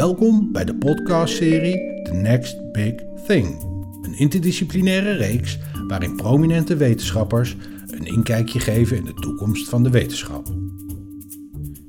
Welkom 0.00 0.52
bij 0.52 0.64
de 0.64 0.74
podcastserie 0.74 2.02
The 2.02 2.12
Next 2.12 2.72
Big 2.72 2.94
Thing. 3.26 3.62
Een 4.02 4.14
interdisciplinaire 4.18 5.12
reeks 5.12 5.58
waarin 5.86 6.16
prominente 6.16 6.76
wetenschappers 6.76 7.56
een 7.86 8.06
inkijkje 8.06 8.60
geven 8.60 8.96
in 8.96 9.04
de 9.04 9.14
toekomst 9.14 9.68
van 9.68 9.82
de 9.82 9.90
wetenschap. 9.90 10.46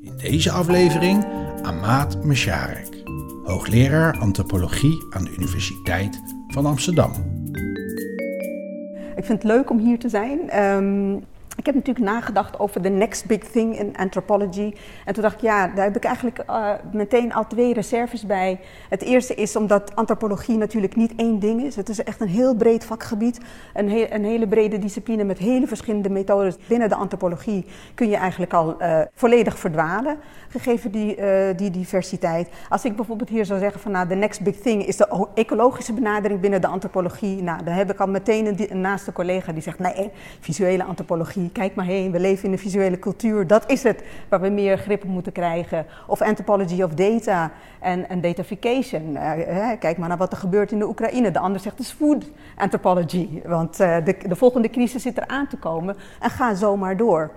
In 0.02 0.14
deze 0.18 0.52
aflevering 0.52 1.26
Amaat 1.62 2.24
Mesharek, 2.24 3.04
hoogleraar 3.44 4.18
antropologie 4.18 5.06
aan 5.10 5.24
de 5.24 5.34
Universiteit 5.38 6.22
van 6.48 6.66
Amsterdam. 6.66 7.12
Ik 9.16 9.26
vind 9.26 9.44
het 9.44 9.52
leuk 9.52 9.70
om 9.70 9.80
hier 9.80 10.00
te 10.00 10.10
zijn. 10.10 10.50
Ehm, 10.50 11.18
ik 11.56 11.66
heb 11.66 11.76
natuurlijk 11.76 12.06
nagedacht 12.06 12.60
over 12.60 12.82
de 12.82 12.90
next 12.90 13.26
big 13.26 13.40
thing 13.40 13.80
in 13.80 13.98
anthropology. 13.98 14.74
En 15.06 15.14
toen 15.14 15.24
dacht 15.24 15.36
ik, 15.36 15.42
ja, 15.42 15.68
daar 15.68 15.86
heb 15.86 15.96
ik 15.96 16.04
eigenlijk 16.04 16.44
uh, 16.50 16.70
meteen 16.92 17.34
al 17.34 17.48
twee 17.48 17.74
reserves 17.74 18.26
bij. 18.26 18.60
Het 18.90 19.02
eerste 19.02 19.36
is 19.36 19.56
omdat 19.56 19.96
antropologie 19.96 20.58
natuurlijk 20.58 20.96
niet 20.96 21.14
één 21.16 21.40
ding 21.40 21.64
is. 21.64 21.76
Het 21.76 21.90
is 21.90 22.04
echt 22.04 22.22
een 22.22 22.28
heel 22.28 22.56
breed 22.56 22.86
vakgebied. 22.86 23.40
Een, 23.74 24.14
een 24.14 24.26
hele 24.26 24.48
brede 24.48 24.80
discipline 24.80 25.24
met 25.24 25.38
hele 25.38 25.68
verschillende 25.68 26.10
methodes. 26.10 26.58
Binnen 26.68 26.90
de 26.90 26.96
antropologie 26.96 27.66
kun 27.96 28.10
je 28.10 28.16
eigenlijk 28.16 28.54
al 28.54 28.76
uh, 28.82 29.02
volledig 29.14 29.60
verdwalen, 29.60 30.18
gegeven 30.50 30.92
die, 30.92 31.18
uh, 31.18 31.26
die 31.56 31.72
diversiteit. 31.72 32.50
Als 32.70 32.86
ik 32.86 32.96
bijvoorbeeld 32.96 33.30
hier 33.30 33.46
zou 33.46 33.60
zeggen 33.60 33.80
van, 33.80 33.92
nou, 33.92 34.08
de 34.08 34.16
next 34.16 34.42
big 34.42 34.56
thing 34.56 34.86
is 34.86 34.98
de 34.98 35.28
ecologische 35.34 35.94
benadering 35.94 36.40
binnen 36.40 36.62
de 36.62 36.68
antropologie. 36.68 37.44
Nou, 37.44 37.64
dan 37.64 37.74
heb 37.74 37.92
ik 37.92 38.00
al 38.00 38.08
meteen 38.08 38.46
een, 38.46 38.72
een 38.72 38.82
naaste 38.82 39.12
collega 39.12 39.52
die 39.52 39.62
zegt, 39.62 39.80
nee, 39.80 40.12
visuele 40.40 40.84
antropologie 40.84 41.41
kijk 41.52 41.76
maar 41.76 41.86
heen, 41.86 42.12
we 42.12 42.20
leven 42.20 42.46
in 42.46 42.52
een 42.52 42.60
visuele 42.60 43.00
cultuur. 43.00 43.48
Dat 43.48 43.72
is 43.72 43.84
het 43.84 44.04
waar 44.30 44.42
we 44.42 44.50
meer 44.50 44.78
grip 44.78 45.04
op 45.04 45.10
moeten 45.10 45.32
krijgen. 45.32 45.86
Of 46.08 46.22
anthropology 46.22 46.82
of 46.82 46.94
data 46.94 47.52
en, 47.80 48.10
en 48.10 48.22
datafication. 48.22 49.12
Uh, 49.12 49.70
kijk 49.80 49.98
maar 49.98 50.08
naar 50.08 50.18
wat 50.18 50.32
er 50.32 50.38
gebeurt 50.38 50.72
in 50.72 50.80
de 50.80 50.88
Oekraïne. 50.88 51.32
De 51.32 51.40
ander 51.40 51.62
zegt 51.62 51.80
is 51.80 51.92
food 51.92 52.32
anthropology. 52.56 53.42
Want 53.46 53.80
uh, 53.80 53.96
de, 54.06 54.16
de 54.28 54.36
volgende 54.36 54.70
crisis 54.70 55.02
zit 55.02 55.18
er 55.18 55.28
aan 55.28 55.48
te 55.48 55.58
komen 55.58 55.96
en 56.20 56.30
ga 56.30 56.54
zomaar 56.54 56.98
door. 56.98 57.32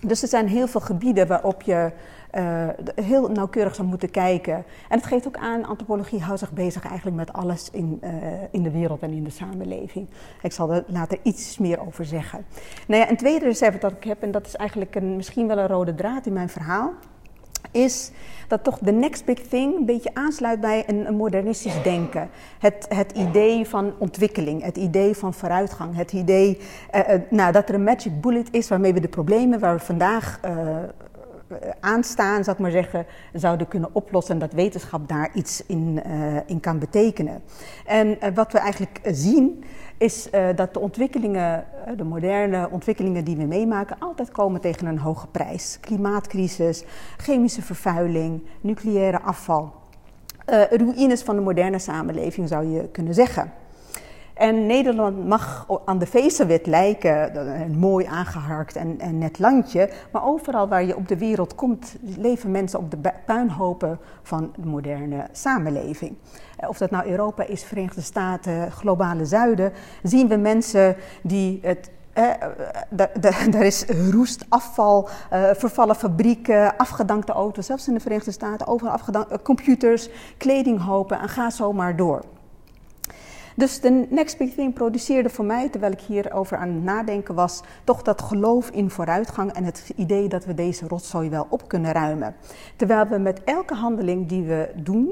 Dus 0.00 0.22
er 0.22 0.28
zijn 0.28 0.48
heel 0.48 0.66
veel 0.68 0.80
gebieden 0.80 1.26
waarop 1.26 1.62
je 1.62 1.90
uh, 2.34 2.68
heel 2.94 3.28
nauwkeurig 3.28 3.74
zou 3.74 3.88
moeten 3.88 4.10
kijken. 4.10 4.54
En 4.88 4.98
het 4.98 5.06
geeft 5.06 5.26
ook 5.26 5.36
aan, 5.36 5.64
antropologie 5.64 6.20
houdt 6.20 6.40
zich 6.40 6.52
bezig 6.52 6.86
eigenlijk 6.86 7.16
met 7.16 7.32
alles 7.32 7.70
in, 7.70 8.00
uh, 8.04 8.10
in 8.50 8.62
de 8.62 8.70
wereld 8.70 9.02
en 9.02 9.12
in 9.12 9.24
de 9.24 9.30
samenleving. 9.30 10.08
Ik 10.42 10.52
zal 10.52 10.72
er 10.72 10.84
later 10.86 11.18
iets 11.22 11.58
meer 11.58 11.80
over 11.86 12.04
zeggen. 12.04 12.44
Nou 12.86 13.00
ja, 13.02 13.10
een 13.10 13.16
tweede 13.16 13.44
reserve 13.44 13.78
dat 13.78 13.92
ik 13.92 14.04
heb, 14.04 14.22
en 14.22 14.30
dat 14.30 14.46
is 14.46 14.56
eigenlijk 14.56 14.94
een, 14.94 15.16
misschien 15.16 15.46
wel 15.46 15.58
een 15.58 15.66
rode 15.66 15.94
draad 15.94 16.26
in 16.26 16.32
mijn 16.32 16.48
verhaal, 16.48 16.92
is 17.70 18.10
dat 18.48 18.64
toch 18.64 18.78
de 18.78 18.92
next 18.92 19.24
big 19.24 19.40
thing 19.40 19.76
een 19.76 19.84
beetje 19.84 20.14
aansluit 20.14 20.60
bij 20.60 20.84
een, 20.86 21.16
modernistisch 21.16 21.82
denken. 21.82 22.30
Het, 22.58 22.86
het, 22.88 23.12
idee 23.12 23.66
van 23.66 23.92
ontwikkeling, 23.98 24.62
het 24.62 24.76
idee 24.76 25.14
van 25.14 25.34
vooruitgang, 25.34 25.96
het 25.96 26.12
idee 26.12 26.58
uh, 26.94 27.00
nou, 27.30 27.52
dat 27.52 27.68
er 27.68 27.74
een 27.74 27.84
magic 27.84 28.20
bullet 28.20 28.48
is 28.50 28.68
waarmee 28.68 28.92
we 28.92 29.00
de 29.00 29.08
problemen 29.08 29.58
waar 29.58 29.76
we 29.76 29.84
vandaag 29.84 30.40
aanstaan, 31.80 32.44
zou 32.44 32.56
ik 32.56 32.62
maar 32.62 32.70
zeggen, 32.70 33.06
zouden 33.32 33.68
kunnen 33.68 33.90
oplossen 33.92 34.34
en 34.34 34.40
dat 34.40 34.52
wetenschap 34.52 35.08
daar 35.08 35.30
iets 35.34 35.66
in, 35.66 36.02
uh, 36.06 36.36
in 36.46 36.60
kan 36.60 36.78
betekenen. 36.78 37.42
En 37.84 38.08
uh, 38.08 38.34
wat 38.34 38.52
we 38.52 38.58
eigenlijk 38.58 39.00
zien 39.02 39.64
is 39.98 40.28
dat 40.54 40.74
de 40.74 40.80
ontwikkelingen, 40.80 41.64
de 41.96 42.04
moderne 42.04 42.70
ontwikkelingen 42.70 43.24
die 43.24 43.36
we 43.36 43.44
meemaken, 43.44 43.96
altijd 43.98 44.30
komen 44.30 44.60
tegen 44.60 44.86
een 44.86 44.98
hoge 44.98 45.26
prijs. 45.26 45.78
Klimaatcrisis, 45.80 46.84
chemische 47.16 47.62
vervuiling, 47.62 48.42
nucleaire 48.60 49.20
afval. 49.20 49.72
ruïnes 50.70 51.22
van 51.22 51.36
de 51.36 51.42
moderne 51.42 51.78
samenleving 51.78 52.48
zou 52.48 52.66
je 52.66 52.88
kunnen 52.88 53.14
zeggen. 53.14 53.52
En 54.36 54.66
Nederland 54.66 55.26
mag 55.26 55.66
aan 55.84 55.98
de 55.98 56.06
Vezenwet 56.06 56.66
lijken, 56.66 57.36
een 57.60 57.78
mooi 57.78 58.06
aangeharkt 58.06 58.76
en, 58.76 59.00
en, 59.00 59.18
net 59.18 59.38
landje. 59.38 59.90
Maar 60.12 60.24
overal 60.24 60.68
waar 60.68 60.84
je 60.84 60.96
op 60.96 61.08
de 61.08 61.18
wereld 61.18 61.54
komt, 61.54 61.96
leven 62.16 62.50
mensen 62.50 62.78
op 62.78 62.90
de 62.90 63.12
puinhopen 63.26 63.98
van 64.22 64.52
de 64.56 64.66
moderne 64.66 65.26
samenleving. 65.32 66.16
Of 66.68 66.78
dat 66.78 66.90
nou 66.90 67.06
Europa 67.06 67.46
is, 67.46 67.64
Verenigde 67.64 68.00
Staten, 68.00 68.72
globale 68.72 69.24
zuiden, 69.24 69.72
zien 70.02 70.28
we 70.28 70.36
mensen 70.36 70.96
die 71.22 71.58
het 71.62 71.90
er 73.50 73.62
is 73.64 73.84
roest, 74.10 74.44
afval, 74.48 75.08
uh, 75.32 75.50
vervallen 75.52 75.96
fabrieken, 75.96 76.76
afgedankte 76.76 77.32
auto's, 77.32 77.66
zelfs 77.66 77.88
in 77.88 77.94
de 77.94 78.00
Verenigde 78.00 78.30
Staten, 78.30 78.66
overal 78.66 78.92
afgedankte 78.92 79.40
computers, 79.42 80.08
kledinghopen 80.36 81.20
en 81.20 81.28
ga 81.28 81.50
zo 81.50 81.72
maar 81.72 81.96
door. 81.96 82.22
Dus 83.56 83.80
de 83.80 84.06
Next 84.10 84.38
Big 84.38 84.54
Thing 84.54 84.74
produceerde 84.74 85.28
voor 85.28 85.44
mij, 85.44 85.68
terwijl 85.68 85.92
ik 85.92 86.00
hierover 86.00 86.56
aan 86.56 86.68
het 86.68 86.82
nadenken 86.82 87.34
was, 87.34 87.62
toch 87.84 88.02
dat 88.02 88.22
geloof 88.22 88.70
in 88.70 88.90
vooruitgang 88.90 89.52
en 89.52 89.64
het 89.64 89.92
idee 89.96 90.28
dat 90.28 90.44
we 90.44 90.54
deze 90.54 90.88
rotzooi 90.88 91.30
wel 91.30 91.46
op 91.50 91.68
kunnen 91.68 91.92
ruimen. 91.92 92.34
Terwijl 92.76 93.06
we 93.06 93.18
met 93.18 93.44
elke 93.44 93.74
handeling 93.74 94.28
die 94.28 94.42
we 94.42 94.70
doen, 94.74 95.10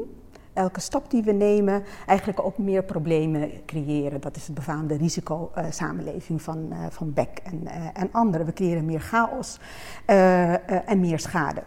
elke 0.53 0.81
stap 0.81 1.10
die 1.10 1.22
we 1.22 1.32
nemen, 1.32 1.84
eigenlijk 2.06 2.44
ook 2.44 2.59
meer 2.59 2.82
problemen 2.82 3.50
creëren. 3.66 4.21
Dat 4.21 4.37
is 4.37 4.47
het 4.47 4.55
befaamde 4.55 4.97
risicosamenleving 4.97 6.38
uh, 6.38 6.44
van, 6.44 6.69
uh, 6.71 6.78
van 6.91 7.12
Beck 7.12 7.38
en, 7.44 7.61
uh, 7.65 7.71
en 7.93 8.09
anderen. 8.12 8.47
We 8.47 8.53
creëren 8.53 8.84
meer 8.84 9.00
chaos 9.00 9.59
en 10.87 11.00
meer 11.00 11.19
schade. 11.19 11.62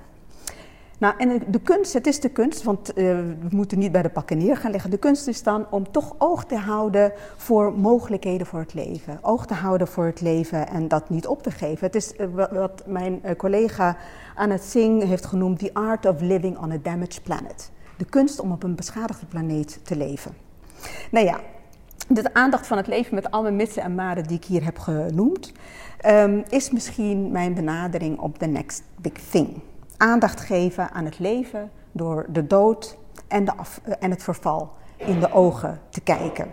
Nou, 0.97 1.13
en 1.17 1.41
de 1.47 1.59
kunst, 1.59 1.93
het 1.93 2.07
is 2.07 2.19
de 2.19 2.29
kunst, 2.29 2.63
want 2.63 2.89
uh, 2.89 2.95
we 2.95 3.47
moeten 3.49 3.79
niet 3.79 3.91
bij 3.91 4.01
de 4.01 4.09
pakken 4.09 4.37
neer 4.37 4.57
gaan 4.57 4.71
leggen. 4.71 4.89
De 4.89 4.97
kunst 4.97 5.27
is 5.27 5.43
dan 5.43 5.65
om 5.69 5.91
toch 5.91 6.15
oog 6.17 6.45
te 6.45 6.55
houden 6.55 7.11
voor 7.35 7.73
mogelijkheden 7.73 8.47
voor 8.47 8.59
het 8.59 8.73
leven. 8.73 9.19
Oog 9.21 9.45
te 9.45 9.53
houden 9.53 9.87
voor 9.87 10.05
het 10.05 10.21
leven 10.21 10.67
en 10.67 10.87
dat 10.87 11.09
niet 11.09 11.27
op 11.27 11.43
te 11.43 11.51
geven. 11.51 11.85
Het 11.85 11.95
is 11.95 12.13
uh, 12.17 12.27
wat 12.51 12.83
mijn 12.85 13.21
uh, 13.25 13.31
collega 13.31 13.97
Annette 14.35 14.67
Singh 14.67 15.05
heeft 15.05 15.25
genoemd: 15.25 15.59
The 15.59 15.73
Art 15.73 16.05
of 16.05 16.21
Living 16.21 16.57
on 16.57 16.71
a 16.71 16.77
Damaged 16.81 17.23
Planet. 17.23 17.71
De 17.97 18.05
kunst 18.05 18.39
om 18.39 18.51
op 18.51 18.63
een 18.63 18.75
beschadigde 18.75 19.25
planeet 19.25 19.79
te 19.83 19.95
leven. 19.95 20.33
Nou 21.11 21.25
ja, 21.25 21.39
de 22.07 22.33
aandacht 22.33 22.67
van 22.67 22.77
het 22.77 22.87
leven 22.87 23.15
met 23.15 23.31
alle 23.31 23.51
mitsen 23.51 23.83
en 23.83 23.95
maren 23.95 24.23
die 24.23 24.37
ik 24.37 24.45
hier 24.45 24.63
heb 24.63 24.79
genoemd, 24.79 25.51
um, 26.05 26.43
is 26.49 26.71
misschien 26.71 27.31
mijn 27.31 27.53
benadering 27.53 28.19
op 28.19 28.37
the 28.37 28.45
next 28.45 28.83
big 29.01 29.13
thing 29.13 29.61
aandacht 29.97 30.41
geven 30.41 30.91
aan 30.91 31.05
het 31.05 31.19
leven 31.19 31.71
door 31.91 32.25
de 32.29 32.47
dood 32.47 32.97
en, 33.27 33.45
de 33.45 33.55
af, 33.55 33.81
en 33.99 34.11
het 34.11 34.23
verval 34.23 34.71
in 34.97 35.19
de 35.19 35.31
ogen 35.31 35.79
te 35.89 36.01
kijken. 36.01 36.51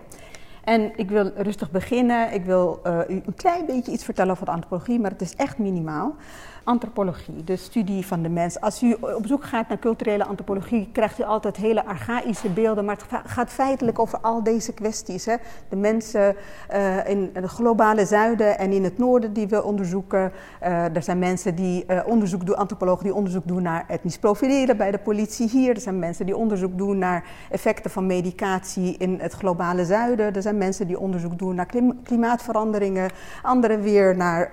En 0.64 0.92
ik 0.96 1.10
wil 1.10 1.30
rustig 1.36 1.70
beginnen. 1.70 2.32
Ik 2.32 2.44
wil 2.44 2.80
uh, 2.86 2.98
u 3.08 3.22
een 3.26 3.34
klein 3.36 3.66
beetje 3.66 3.92
iets 3.92 4.04
vertellen 4.04 4.32
over 4.32 4.44
de 4.44 4.50
antropologie, 4.50 5.00
maar 5.00 5.10
het 5.10 5.20
is 5.20 5.36
echt 5.36 5.58
minimaal 5.58 6.14
antropologie, 6.64 7.44
de 7.44 7.56
studie 7.56 8.06
van 8.06 8.22
de 8.22 8.28
mens. 8.28 8.60
Als 8.60 8.82
u 8.82 8.96
op 9.00 9.26
zoek 9.26 9.44
gaat 9.44 9.68
naar 9.68 9.78
culturele 9.78 10.24
antropologie, 10.24 10.88
krijgt 10.92 11.20
u 11.20 11.22
altijd 11.22 11.56
hele 11.56 11.84
archaïsche 11.84 12.48
beelden, 12.48 12.84
maar 12.84 12.96
het 12.96 13.30
gaat 13.30 13.50
feitelijk 13.50 13.98
over 13.98 14.18
al 14.18 14.42
deze 14.42 14.72
kwesties. 14.72 15.24
Hè. 15.24 15.34
De 15.68 15.76
mensen 15.76 16.36
uh, 16.72 17.08
in 17.08 17.30
het 17.32 17.44
globale 17.44 18.06
zuiden 18.06 18.58
en 18.58 18.72
in 18.72 18.84
het 18.84 18.98
noorden 18.98 19.32
die 19.32 19.48
we 19.48 19.62
onderzoeken. 19.62 20.32
Uh, 20.62 20.96
er 20.96 21.02
zijn 21.02 21.18
mensen 21.18 21.54
die 21.54 21.84
uh, 21.88 22.00
onderzoek 22.06 22.46
doen, 22.46 22.56
antropologen 22.56 23.04
die 23.04 23.14
onderzoek 23.14 23.46
doen 23.46 23.62
naar 23.62 23.84
etnisch 23.88 24.18
profileren 24.18 24.76
bij 24.76 24.90
de 24.90 24.98
politie 24.98 25.48
hier. 25.48 25.74
Er 25.74 25.80
zijn 25.80 25.98
mensen 25.98 26.26
die 26.26 26.36
onderzoek 26.36 26.78
doen 26.78 26.98
naar 26.98 27.24
effecten 27.50 27.90
van 27.90 28.06
medicatie 28.06 28.96
in 28.96 29.18
het 29.20 29.32
globale 29.32 29.84
zuiden. 29.84 30.34
Er 30.34 30.42
zijn 30.42 30.58
mensen 30.58 30.86
die 30.86 30.98
onderzoek 30.98 31.38
doen 31.38 31.54
naar 31.54 31.66
klim 31.66 32.02
klimaatveranderingen. 32.02 33.10
Anderen 33.42 33.80
weer 33.80 34.16
naar 34.16 34.50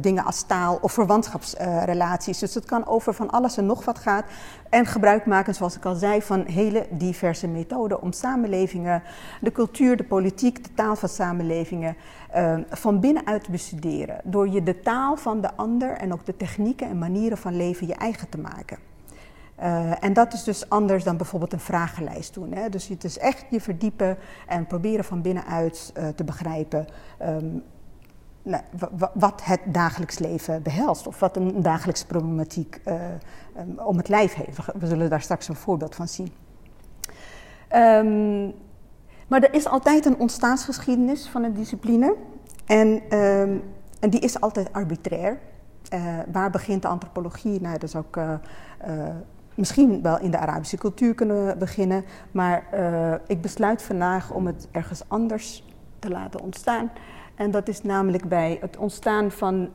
dingen 0.00 0.24
als 0.24 0.42
taal 0.42 0.78
of 0.80 0.92
verwantschapsrelaties. 1.00 2.38
dus 2.38 2.54
het 2.54 2.64
kan 2.64 2.86
over 2.86 3.14
van 3.14 3.30
alles 3.30 3.56
en 3.56 3.66
nog 3.66 3.84
wat 3.84 3.98
gaan. 3.98 4.22
En 4.68 4.86
gebruik 4.86 5.26
maken, 5.26 5.54
zoals 5.54 5.76
ik 5.76 5.84
al 5.84 5.94
zei, 5.94 6.22
van 6.22 6.44
hele 6.44 6.86
diverse 6.90 7.46
methoden 7.46 8.02
om 8.02 8.12
samenlevingen, 8.12 9.02
de 9.40 9.52
cultuur, 9.52 9.96
de 9.96 10.04
politiek, 10.04 10.64
de 10.64 10.74
taal 10.74 10.96
van 10.96 11.08
samenlevingen 11.08 11.96
uh, 12.36 12.58
van 12.70 13.00
binnenuit 13.00 13.44
te 13.44 13.50
bestuderen. 13.50 14.20
Door 14.24 14.48
je 14.48 14.62
de 14.62 14.80
taal 14.80 15.16
van 15.16 15.40
de 15.40 15.54
ander 15.56 15.92
en 15.92 16.12
ook 16.12 16.26
de 16.26 16.36
technieken 16.36 16.88
en 16.88 16.98
manieren 16.98 17.38
van 17.38 17.56
leven 17.56 17.86
je 17.86 17.94
eigen 17.94 18.28
te 18.28 18.38
maken. 18.38 18.78
Uh, 19.60 20.04
en 20.04 20.12
dat 20.12 20.32
is 20.32 20.44
dus 20.44 20.68
anders 20.68 21.04
dan 21.04 21.16
bijvoorbeeld 21.16 21.52
een 21.52 21.60
vragenlijst 21.60 22.34
doen. 22.34 22.52
Hè? 22.52 22.68
Dus 22.68 22.88
het 22.88 23.04
is 23.04 23.18
echt 23.18 23.44
je 23.50 23.60
verdiepen 23.60 24.18
en 24.46 24.66
proberen 24.66 25.04
van 25.04 25.22
binnenuit 25.22 25.92
uh, 25.98 26.08
te 26.08 26.24
begrijpen 26.24 26.86
um, 27.22 27.62
nou, 28.42 28.62
wat 29.14 29.44
het 29.44 29.60
dagelijks 29.66 30.18
leven 30.18 30.62
behelst. 30.62 31.06
Of 31.06 31.20
wat 31.20 31.36
een 31.36 31.62
dagelijkse 31.62 32.06
problematiek 32.06 32.80
uh, 32.84 32.94
um, 33.58 33.78
om 33.78 33.96
het 33.96 34.08
lijf 34.08 34.34
heeft. 34.34 34.58
We 34.78 34.86
zullen 34.86 35.10
daar 35.10 35.20
straks 35.20 35.48
een 35.48 35.56
voorbeeld 35.56 35.94
van 35.94 36.08
zien. 36.08 36.32
Um, 37.74 38.54
maar 39.28 39.42
er 39.42 39.54
is 39.54 39.66
altijd 39.66 40.06
een 40.06 40.18
ontstaansgeschiedenis 40.18 41.28
van 41.28 41.44
een 41.44 41.54
discipline. 41.54 42.16
En, 42.66 43.18
um, 43.18 43.62
en 44.00 44.10
die 44.10 44.20
is 44.20 44.40
altijd 44.40 44.72
arbitrair. 44.72 45.38
Uh, 45.94 46.18
waar 46.32 46.50
begint 46.50 46.82
de 46.82 46.88
antropologie? 46.88 47.60
Nou, 47.60 47.72
dat 47.78 47.82
is 47.82 47.96
ook 47.96 48.18
misschien 49.54 50.02
wel 50.02 50.18
in 50.18 50.30
de 50.30 50.38
Arabische 50.38 50.76
cultuur 50.76 51.14
kunnen 51.14 51.58
beginnen, 51.58 52.04
maar 52.30 52.64
ik 53.26 53.40
besluit 53.40 53.82
vandaag 53.82 54.30
om 54.30 54.46
het 54.46 54.68
ergens 54.70 55.02
anders 55.08 55.64
te 55.98 56.10
laten 56.10 56.40
ontstaan. 56.40 56.90
En 57.40 57.50
dat 57.50 57.68
is 57.68 57.82
namelijk 57.82 58.28
bij 58.28 58.58
het 58.60 58.76
ontstaan 58.76 59.30
van 59.30 59.54
uh, 59.54 59.68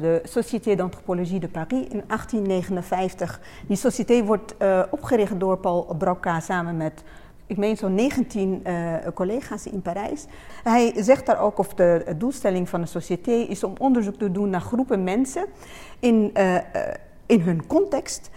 de 0.00 0.20
Société 0.24 0.74
d'Anthropologie 0.74 1.40
de 1.40 1.48
Paris 1.48 1.86
in 1.88 2.02
1859. 2.06 3.40
Die 3.66 3.76
société 3.76 4.24
wordt 4.24 4.54
uh, 4.58 4.82
opgericht 4.90 5.40
door 5.40 5.58
Paul 5.58 5.94
Broca 5.98 6.40
samen 6.40 6.76
met, 6.76 7.02
ik 7.46 7.56
meen 7.56 7.76
zo'n 7.76 7.94
19 7.94 8.62
uh, 8.66 8.94
collega's 9.14 9.66
in 9.66 9.82
Parijs. 9.82 10.26
Hij 10.62 10.92
zegt 10.96 11.26
daar 11.26 11.40
ook, 11.40 11.58
of 11.58 11.74
de 11.74 12.14
doelstelling 12.16 12.68
van 12.68 12.80
de 12.80 12.86
société 12.86 13.32
is 13.32 13.64
om 13.64 13.72
onderzoek 13.78 14.16
te 14.16 14.30
doen 14.30 14.50
naar 14.50 14.60
groepen 14.60 15.04
mensen 15.04 15.44
in, 15.98 16.32
in 17.26 17.40
hun 17.40 17.66
context, 17.66 18.30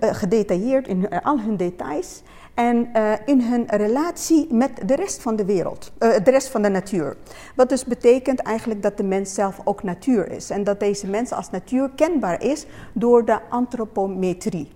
gedetailleerd 0.00 0.88
in 0.88 1.08
al 1.22 1.40
hun 1.40 1.56
details 1.56 2.22
en 2.54 2.90
uh, 2.96 3.12
in 3.24 3.40
hun 3.40 3.64
relatie 3.66 4.52
met 4.52 4.70
de 4.88 4.94
rest 4.94 5.22
van 5.22 5.36
de 5.36 5.44
wereld, 5.44 5.92
uh, 5.98 6.14
de 6.24 6.30
rest 6.30 6.48
van 6.48 6.62
de 6.62 6.68
natuur. 6.68 7.16
Wat 7.54 7.68
dus 7.68 7.84
betekent 7.84 8.40
eigenlijk 8.40 8.82
dat 8.82 8.96
de 8.96 9.02
mens 9.02 9.34
zelf 9.34 9.60
ook 9.64 9.82
natuur 9.82 10.30
is 10.30 10.50
en 10.50 10.64
dat 10.64 10.80
deze 10.80 11.06
mens 11.06 11.32
als 11.32 11.50
natuur 11.50 11.90
kenbaar 11.96 12.42
is 12.42 12.66
door 12.92 13.24
de 13.24 13.38
antropometrie. 13.48 14.68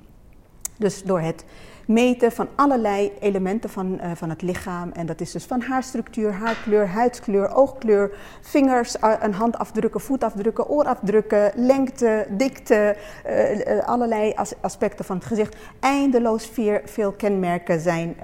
Dus 0.77 1.03
door 1.03 1.21
het 1.21 1.45
meten 1.89 2.33
van 2.33 2.49
allerlei 2.55 3.13
elementen 3.21 3.71
van, 3.71 4.01
uh, 4.03 4.11
van 4.15 4.29
het 4.29 4.43
lichaam. 4.43 4.91
En 4.93 5.07
dat 5.07 5.21
is 5.21 5.33
dus 5.33 5.45
van 5.45 5.61
haarstructuur, 5.61 6.33
haarkleur, 6.33 6.89
huidskleur, 6.89 7.55
oogkleur, 7.55 8.17
vingers 8.41 8.97
uh, 8.97 9.23
en 9.23 9.33
handafdrukken, 9.33 10.01
voetafdrukken, 10.01 10.69
oorafdrukken, 10.69 11.53
lengte, 11.55 12.27
dikte, 12.31 12.97
uh, 13.27 13.89
allerlei 13.89 14.33
as 14.35 14.53
aspecten 14.61 15.05
van 15.05 15.17
het 15.17 15.27
gezicht. 15.27 15.57
Eindeloos 15.81 16.47
veel, 16.47 16.81
veel 16.85 17.13
kenmerken 17.13 17.81
zijn 17.81 18.17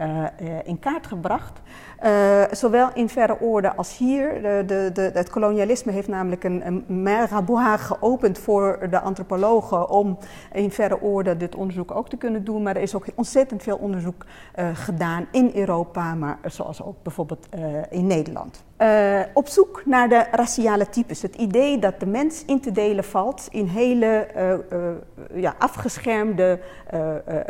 in 0.64 0.78
kaart 0.78 1.06
gebracht. 1.06 1.60
Uh, 2.02 2.42
zowel 2.50 2.90
in 2.94 3.08
verre 3.08 3.38
orde 3.40 3.74
als 3.74 3.96
hier. 3.96 4.42
De, 4.42 4.62
de, 4.66 4.90
de, 4.92 5.10
het 5.14 5.30
kolonialisme 5.30 5.92
heeft 5.92 6.08
namelijk 6.08 6.44
een, 6.44 6.66
een 6.66 6.84
merabout 7.02 7.80
geopend 7.80 8.38
voor 8.38 8.86
de 8.90 9.00
antropologen 9.00 9.88
om 9.88 10.18
in 10.52 10.70
verre 10.70 11.00
orde 11.00 11.36
dit 11.36 11.54
onderzoek 11.54 11.90
ook 11.90 12.08
te 12.08 12.16
kunnen 12.16 12.44
doen. 12.44 12.62
Maar 12.62 12.76
er 12.76 12.82
is 12.82 12.94
ook 12.94 13.06
ontzettend 13.14 13.62
veel 13.62 13.76
onderzoek 13.76 14.24
uh, 14.58 14.68
gedaan 14.72 15.26
in 15.30 15.50
Europa, 15.54 16.14
maar 16.14 16.38
zoals 16.44 16.82
ook 16.82 17.02
bijvoorbeeld 17.02 17.46
uh, 17.54 17.62
in 17.90 18.06
Nederland. 18.06 18.64
Uh, 18.78 19.20
op 19.34 19.48
zoek 19.48 19.82
naar 19.86 20.08
de 20.08 20.24
raciale 20.30 20.88
types. 20.88 21.22
Het 21.22 21.34
idee 21.34 21.78
dat 21.78 22.00
de 22.00 22.06
mens 22.06 22.44
in 22.44 22.60
te 22.60 22.72
delen 22.72 23.04
valt 23.04 23.48
in 23.50 23.66
hele 23.66 24.28
uh, 24.36 24.78
uh, 24.78 25.42
ja, 25.42 25.54
afgeschermde 25.58 26.60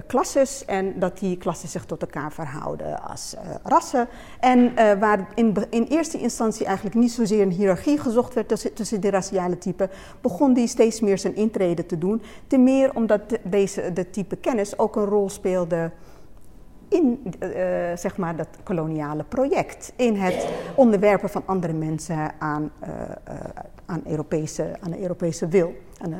klasses 0.06 0.64
en 0.64 0.98
dat 0.98 1.18
die 1.18 1.36
klassen 1.36 1.68
zich 1.68 1.84
tot 1.84 2.00
elkaar 2.00 2.32
verhouden 2.32 3.02
als 3.02 3.34
rassen. 3.62 4.08
En 4.40 4.74
waar 4.98 5.28
in, 5.34 5.56
in, 5.70 5.86
eerste 5.88 6.18
instantie 6.18 6.66
eigenlijk 6.66 6.96
niet 6.96 7.12
zozeer 7.12 7.42
een 7.42 7.50
hiërarchie 7.50 7.98
gezocht 7.98 8.34
werd 8.34 8.48
tussen, 8.48 8.74
tussen 8.74 9.00
de 9.00 9.10
raciale 9.10 9.58
typen, 9.58 9.90
begon 10.20 10.54
die 10.54 10.66
steeds 10.66 11.00
meer 11.00 11.18
zijn 11.18 11.36
intrede 11.36 11.86
te 11.86 11.98
doen. 11.98 12.22
Ten 12.46 12.62
meer 12.62 12.94
omdat 12.94 13.20
deze, 13.42 13.92
de 13.92 14.10
type 14.10 14.36
kennis 14.36 14.78
ook 14.78 14.96
een 14.96 15.04
rol 15.04 15.30
speelde 15.30 15.90
in 16.88 17.20
uh, 17.24 17.50
zeg 17.96 18.16
maar 18.16 18.36
dat 18.36 18.48
koloniale 18.62 19.24
project. 19.24 19.92
In 19.96 20.16
het 20.16 20.48
onderwerpen 20.74 21.28
van 21.28 21.42
andere 21.44 21.72
mensen 21.72 22.32
aan, 22.38 22.70
uh, 22.82 22.88
aan, 23.86 24.02
Europese, 24.06 24.76
aan 24.80 24.90
de 24.90 25.00
Europese 25.00 25.48
wil. 25.48 25.74
Aan 25.98 26.14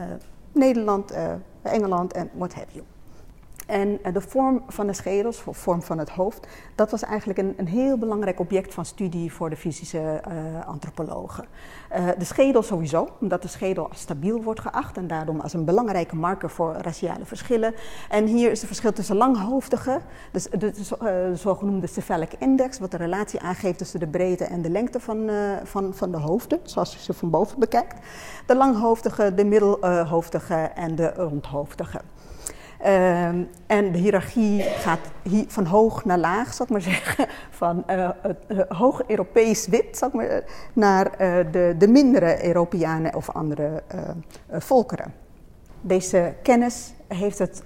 Nederland, 0.53 1.15
Engeland 1.63 2.13
en 2.13 2.31
what 2.35 2.55
have 2.55 2.67
you. 2.73 2.85
En 3.67 3.99
de 4.13 4.21
vorm 4.21 4.63
van 4.69 4.87
de 4.87 4.93
schedels, 4.93 5.45
of 5.45 5.57
vorm 5.57 5.83
van 5.83 5.99
het 5.99 6.11
hoofd, 6.11 6.47
dat 6.75 6.91
was 6.91 7.03
eigenlijk 7.03 7.39
een, 7.39 7.55
een 7.57 7.69
heel 7.69 7.99
belangrijk 7.99 8.41
object 8.41 8.75
van 8.75 8.85
studie 8.85 9.33
voor 9.33 9.51
de 9.51 9.57
fysische 9.57 9.99
uh, 10.29 10.67
antropologen. 10.67 11.45
Uh, 11.97 12.09
de 12.19 12.25
schedel 12.25 12.63
sowieso, 12.63 13.09
omdat 13.21 13.43
de 13.43 13.49
schedel 13.49 13.89
als 13.89 14.01
stabiel 14.01 14.43
wordt 14.43 14.61
geacht 14.61 14.97
en 14.97 15.07
daarom 15.07 15.41
als 15.41 15.53
een 15.53 15.65
belangrijke 15.65 16.17
marker 16.17 16.51
voor 16.51 16.73
raciale 16.73 17.25
verschillen. 17.25 17.75
En 18.09 18.27
hier 18.27 18.51
is 18.51 18.59
het 18.59 18.67
verschil 18.67 18.93
tussen 18.93 19.17
langhoofdigen, 19.17 20.03
dus 20.31 20.45
de, 20.45 20.59
de, 20.59 20.71
de, 20.71 20.97
de 20.99 21.33
zogenoemde 21.35 21.87
cephalic 21.87 22.33
index, 22.39 22.79
wat 22.79 22.91
de 22.91 22.97
relatie 22.97 23.41
aangeeft 23.41 23.79
tussen 23.79 24.01
de 24.01 24.09
breedte 24.09 24.45
en 24.45 24.63
de 24.63 24.71
lengte 24.71 25.01
van, 25.01 25.31
van, 25.63 25.95
van 25.95 26.11
de 26.11 26.19
hoofden, 26.19 26.61
zoals 26.63 26.93
je 26.93 26.99
ze 26.99 27.13
van 27.13 27.31
boven 27.31 27.59
bekijkt. 27.59 27.95
De 28.47 28.57
langhoofdigen, 28.57 29.37
de 29.37 29.45
middelhoofdigen 29.45 30.77
en 30.77 30.95
de 30.95 31.13
rondhoofdigen. 31.15 32.01
Um, 32.87 33.49
en 33.67 33.93
de 33.93 33.99
hiërarchie 33.99 34.63
gaat 34.63 34.99
van 35.47 35.65
hoog 35.67 36.05
naar 36.05 36.19
laag, 36.19 36.55
zal 36.55 36.67
ik 36.67 36.73
maar 36.73 36.81
zeggen. 36.95 37.27
Van 37.51 37.85
uh, 37.91 38.09
uh, 38.49 38.59
hoog 38.69 39.03
Europees 39.07 39.67
wit, 39.67 39.99
ik 40.09 40.15
maar, 40.15 40.43
naar 40.73 41.07
uh, 41.07 41.53
de, 41.53 41.75
de 41.79 41.89
mindere 41.89 42.47
Europeanen 42.47 43.15
of 43.15 43.31
andere 43.31 43.83
volkeren. 44.51 45.15
Deze 45.81 46.35
kennis 46.43 46.95
heeft 47.09 47.39
het 47.39 47.63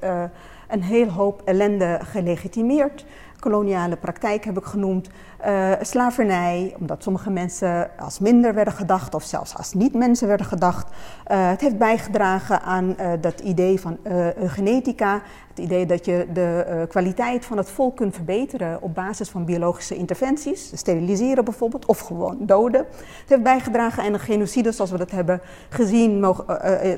een 0.69 0.83
heel 0.83 1.09
hoop 1.09 1.43
ellende 1.45 2.01
gelegitimeerd 2.03 3.05
koloniale 3.41 3.97
praktijk 3.97 4.45
heb 4.45 4.59
ik 4.59 4.65
genoemd, 4.65 5.09
uh, 5.47 5.73
slavernij, 5.81 6.75
omdat 6.79 7.03
sommige 7.03 7.31
mensen 7.31 7.91
als 7.99 8.19
minder 8.19 8.55
werden 8.55 8.75
gedacht 8.75 9.15
of 9.15 9.23
zelfs 9.23 9.57
als 9.57 9.73
niet-mensen 9.73 10.29
werden 10.29 10.47
gedacht. 10.47 10.89
Uh, 10.89 11.49
het 11.49 11.61
heeft 11.61 11.79
bijgedragen 11.79 12.63
aan 12.63 12.95
uh, 13.01 13.13
dat 13.21 13.41
idee 13.41 13.81
van 13.81 13.99
genetica, 14.45 15.23
het 15.49 15.59
idee 15.59 15.87
dat 15.87 16.05
je 16.05 16.27
de 16.33 16.85
kwaliteit 16.89 17.45
van 17.45 17.57
het 17.57 17.71
volk 17.71 17.97
kunt 17.97 18.15
verbeteren 18.15 18.83
op 18.83 18.95
basis 18.95 19.29
van 19.29 19.45
biologische 19.45 19.95
interventies, 19.95 20.71
steriliseren 20.75 21.45
bijvoorbeeld, 21.45 21.87
of 21.87 21.99
gewoon 21.99 22.37
doden. 22.41 22.87
Het 22.91 23.29
heeft 23.29 23.43
bijgedragen 23.43 24.03
aan 24.03 24.13
een 24.13 24.21
genocide 24.21 24.73
zoals 24.73 24.91
we 24.91 24.99
dat 24.99 25.11
hebben 25.11 25.41
gezien 25.69 26.35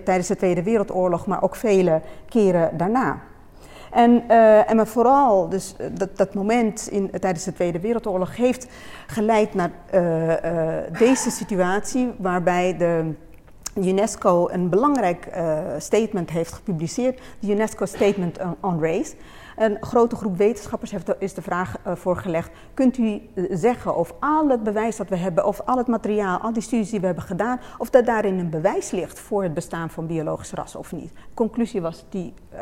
tijdens 0.04 0.28
de 0.28 0.36
Tweede 0.36 0.62
Wereldoorlog, 0.62 1.26
maar 1.26 1.42
ook 1.42 1.56
vele 1.56 2.00
keren 2.28 2.76
daarna. 2.76 3.29
En, 3.90 4.24
uh, 4.28 4.70
en 4.70 4.76
maar 4.76 4.86
vooral, 4.86 5.48
dus 5.48 5.74
eh, 5.78 5.86
dat, 5.92 6.16
dat 6.16 6.34
moment 6.34 6.88
in, 6.88 7.10
tijdens 7.20 7.44
de 7.44 7.52
Tweede 7.52 7.80
Wereldoorlog 7.80 8.36
heeft 8.36 8.66
geleid 9.06 9.54
naar 9.54 9.70
uh, 9.94 10.98
deze 10.98 11.30
situatie 11.30 12.12
waarbij 12.18 12.76
de 12.76 13.12
UNESCO 13.74 14.48
een 14.48 14.68
belangrijk 14.68 15.28
statement 15.78 16.30
heeft 16.30 16.52
gepubliceerd, 16.52 17.20
de 17.40 17.52
UNESCO 17.52 17.86
Statement 17.86 18.38
on 18.60 18.82
Race. 18.82 19.14
Een 19.60 19.76
grote 19.80 20.16
groep 20.16 20.36
wetenschappers 20.36 20.90
heeft, 20.90 21.12
is 21.18 21.34
de 21.34 21.42
vraag 21.42 21.76
uh, 21.86 21.94
voorgelegd: 21.94 22.50
kunt 22.74 22.98
u 22.98 23.20
zeggen 23.50 23.96
of 23.96 24.14
al 24.20 24.48
het 24.48 24.62
bewijs 24.62 24.96
dat 24.96 25.08
we 25.08 25.16
hebben, 25.16 25.46
of 25.46 25.60
al 25.64 25.76
het 25.76 25.86
materiaal, 25.86 26.38
al 26.38 26.52
die 26.52 26.62
studies 26.62 26.90
die 26.90 27.00
we 27.00 27.06
hebben 27.06 27.24
gedaan, 27.24 27.60
of 27.78 27.90
dat 27.90 28.06
daarin 28.06 28.38
een 28.38 28.50
bewijs 28.50 28.90
ligt 28.90 29.20
voor 29.20 29.42
het 29.42 29.54
bestaan 29.54 29.90
van 29.90 30.06
biologische 30.06 30.54
rassen 30.54 30.80
of 30.80 30.92
niet? 30.92 31.12
De 31.12 31.34
conclusie 31.34 31.80
was: 31.80 32.04
die, 32.08 32.34
uh, 32.54 32.60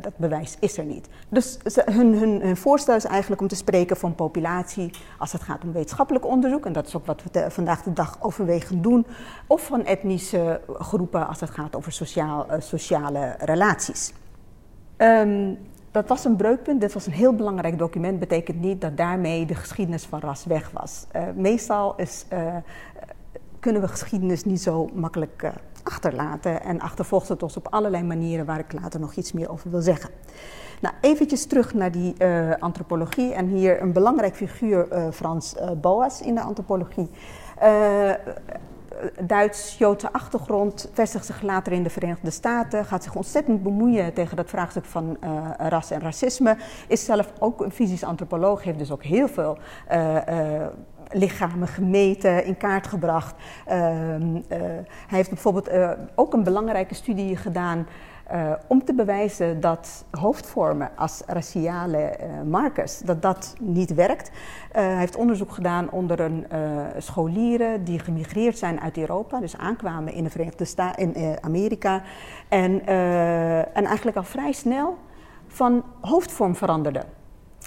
dat 0.00 0.16
bewijs 0.16 0.56
is 0.60 0.78
er 0.78 0.84
niet. 0.84 1.08
Dus 1.28 1.58
hun, 1.84 2.14
hun, 2.18 2.40
hun, 2.40 2.56
voorstel 2.56 2.96
is 2.96 3.04
eigenlijk 3.04 3.40
om 3.40 3.48
te 3.48 3.56
spreken 3.56 3.96
van 3.96 4.14
populatie 4.14 4.90
als 5.18 5.32
het 5.32 5.42
gaat 5.42 5.62
om 5.62 5.72
wetenschappelijk 5.72 6.26
onderzoek, 6.26 6.66
en 6.66 6.72
dat 6.72 6.86
is 6.86 6.96
ook 6.96 7.06
wat 7.06 7.22
we 7.32 7.50
vandaag 7.50 7.82
de 7.82 7.92
dag 7.92 8.16
overwegen 8.20 8.82
doen, 8.82 9.06
of 9.46 9.66
van 9.66 9.84
etnische 9.84 10.60
groepen 10.78 11.26
als 11.28 11.40
het 11.40 11.50
gaat 11.50 11.76
over 11.76 11.92
sociaal, 11.92 12.46
sociale 12.58 13.34
relaties. 13.38 14.12
Um, 14.96 15.58
dat 15.92 16.08
was 16.08 16.24
een 16.24 16.36
breukpunt. 16.36 16.80
Dit 16.80 16.92
was 16.92 17.06
een 17.06 17.12
heel 17.12 17.34
belangrijk 17.34 17.78
document. 17.78 18.18
Betekent 18.18 18.60
niet 18.60 18.80
dat 18.80 18.96
daarmee 18.96 19.46
de 19.46 19.54
geschiedenis 19.54 20.04
van 20.04 20.20
ras 20.20 20.44
weg 20.44 20.70
was. 20.70 21.06
Uh, 21.16 21.22
meestal 21.34 21.96
is, 21.96 22.26
uh, 22.32 22.56
kunnen 23.60 23.82
we 23.82 23.88
geschiedenis 23.88 24.44
niet 24.44 24.62
zo 24.62 24.88
makkelijk 24.92 25.42
uh, 25.44 25.50
achterlaten. 25.82 26.62
En 26.62 26.80
achtervolgt 26.80 27.28
het 27.28 27.42
ons 27.42 27.56
op 27.56 27.66
allerlei 27.70 28.02
manieren 28.02 28.46
waar 28.46 28.58
ik 28.58 28.72
later 28.72 29.00
nog 29.00 29.14
iets 29.14 29.32
meer 29.32 29.50
over 29.50 29.70
wil 29.70 29.80
zeggen. 29.80 30.10
Nou, 30.80 30.94
eventjes 31.00 31.46
terug 31.46 31.74
naar 31.74 31.92
die 31.92 32.24
antropologie. 32.58 33.34
En 33.34 33.46
hier 33.46 33.82
een 33.82 33.92
belangrijk 33.92 34.36
figuur, 34.36 34.86
Frans 35.12 35.54
Boas 35.80 36.20
in 36.20 36.34
de 36.34 36.40
antropologie. 36.40 37.10
Duits-Joodse 39.20 40.12
achtergrond, 40.12 40.90
vestigt 40.92 41.26
zich 41.26 41.42
later 41.42 41.72
in 41.72 41.82
de 41.82 41.90
Verenigde 41.90 42.30
Staten, 42.30 42.84
gaat 42.84 43.04
zich 43.04 43.14
ontzettend 43.14 43.62
bemoeien 43.62 44.12
tegen 44.12 44.36
dat 44.36 44.50
vraagstuk 44.50 44.84
van 44.84 45.16
uh, 45.24 45.50
ras 45.56 45.90
en 45.90 46.00
racisme. 46.00 46.56
Is 46.88 47.04
zelf 47.04 47.32
ook 47.38 47.60
een 47.60 47.70
fysisch 47.70 48.04
antropoloog, 48.04 48.62
heeft 48.62 48.78
dus 48.78 48.90
ook 48.90 49.02
heel 49.02 49.28
veel 49.28 49.58
uh, 49.92 50.14
uh, 50.14 50.66
lichamen 51.10 51.68
gemeten, 51.68 52.44
in 52.44 52.56
kaart 52.56 52.86
gebracht. 52.86 53.34
hij 53.64 54.84
heeft 55.06 55.30
bijvoorbeeld 55.30 55.70
ook 56.14 56.32
een 56.32 56.42
belangrijke 56.42 56.94
studie 56.94 57.36
gedaan. 57.36 57.86
Uh, 58.32 58.52
om 58.66 58.84
te 58.84 58.94
bewijzen 58.94 59.60
dat 59.60 60.04
hoofdvormen 60.10 60.90
als 60.96 61.22
raciale 61.26 62.16
uh, 62.20 62.42
markers, 62.50 62.98
dat 62.98 63.22
dat 63.22 63.54
niet 63.60 63.94
werkt. 63.94 64.28
Uh, 64.28 64.34
hij 64.72 64.96
heeft 64.96 65.16
onderzoek 65.16 65.52
gedaan 65.52 65.90
onder 65.90 66.20
een 66.20 66.46
scholieren 66.98 67.84
die 67.84 67.98
gemigreerd 67.98 68.58
zijn 68.58 68.80
uit 68.80 68.98
Europa, 68.98 69.40
dus 69.40 69.56
aankwamen 69.56 70.12
in 70.12 70.24
de 70.24 70.30
Verenigde 70.30 70.64
Staten, 70.64 71.14
in 71.14 71.36
Amerika. 71.40 72.02
En, 72.48 72.86
en 73.74 73.84
eigenlijk 73.84 74.16
al 74.16 74.22
vrij 74.22 74.52
snel 74.52 74.96
van 75.46 75.84
hoofdvorm 76.00 76.56
veranderden. 76.56 77.21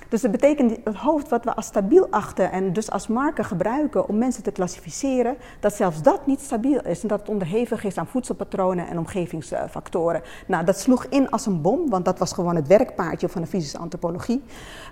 Dus 0.10 0.22
dat 0.22 0.32
betekent 0.32 0.78
het 0.84 0.96
hoofd 0.96 1.30
wat 1.30 1.44
we 1.44 1.56
als 1.56 1.66
stabiel 1.66 2.08
achten 2.10 2.52
en 2.52 2.74
dus 2.74 2.92
als 2.92 3.08
marker 3.08 3.46
gebruiken 3.46 4.08
om 4.08 4.18
mensen 4.18 4.44
te 4.44 4.52
klassificeren, 4.52 5.38
dat 5.60 5.74
zelfs 5.74 6.02
dat 6.02 6.26
niet 6.26 6.40
stabiel 6.40 6.82
is 6.82 7.02
en 7.02 7.08
dat 7.08 7.20
het 7.20 7.30
onderhevig 7.30 7.84
is 7.84 7.98
aan 7.98 8.08
voedselpatronen 8.08 8.88
en 8.88 8.98
omgevingsfactoren. 8.98 10.22
Nou, 10.48 10.66
dat 10.66 10.80
sloeg 10.80 11.06
in 11.06 11.30
als 11.30 11.46
een 11.46 11.62
bom, 11.62 11.90
want 11.90 12.06
dat 12.06 12.20
was 12.20 12.34
gewoon 12.34 12.56
het 12.56 12.68
werkpaardje 12.68 13.30
van 13.30 13.42
de 13.42 13.48
fysische 13.48 13.78
antropologie. 13.78 14.44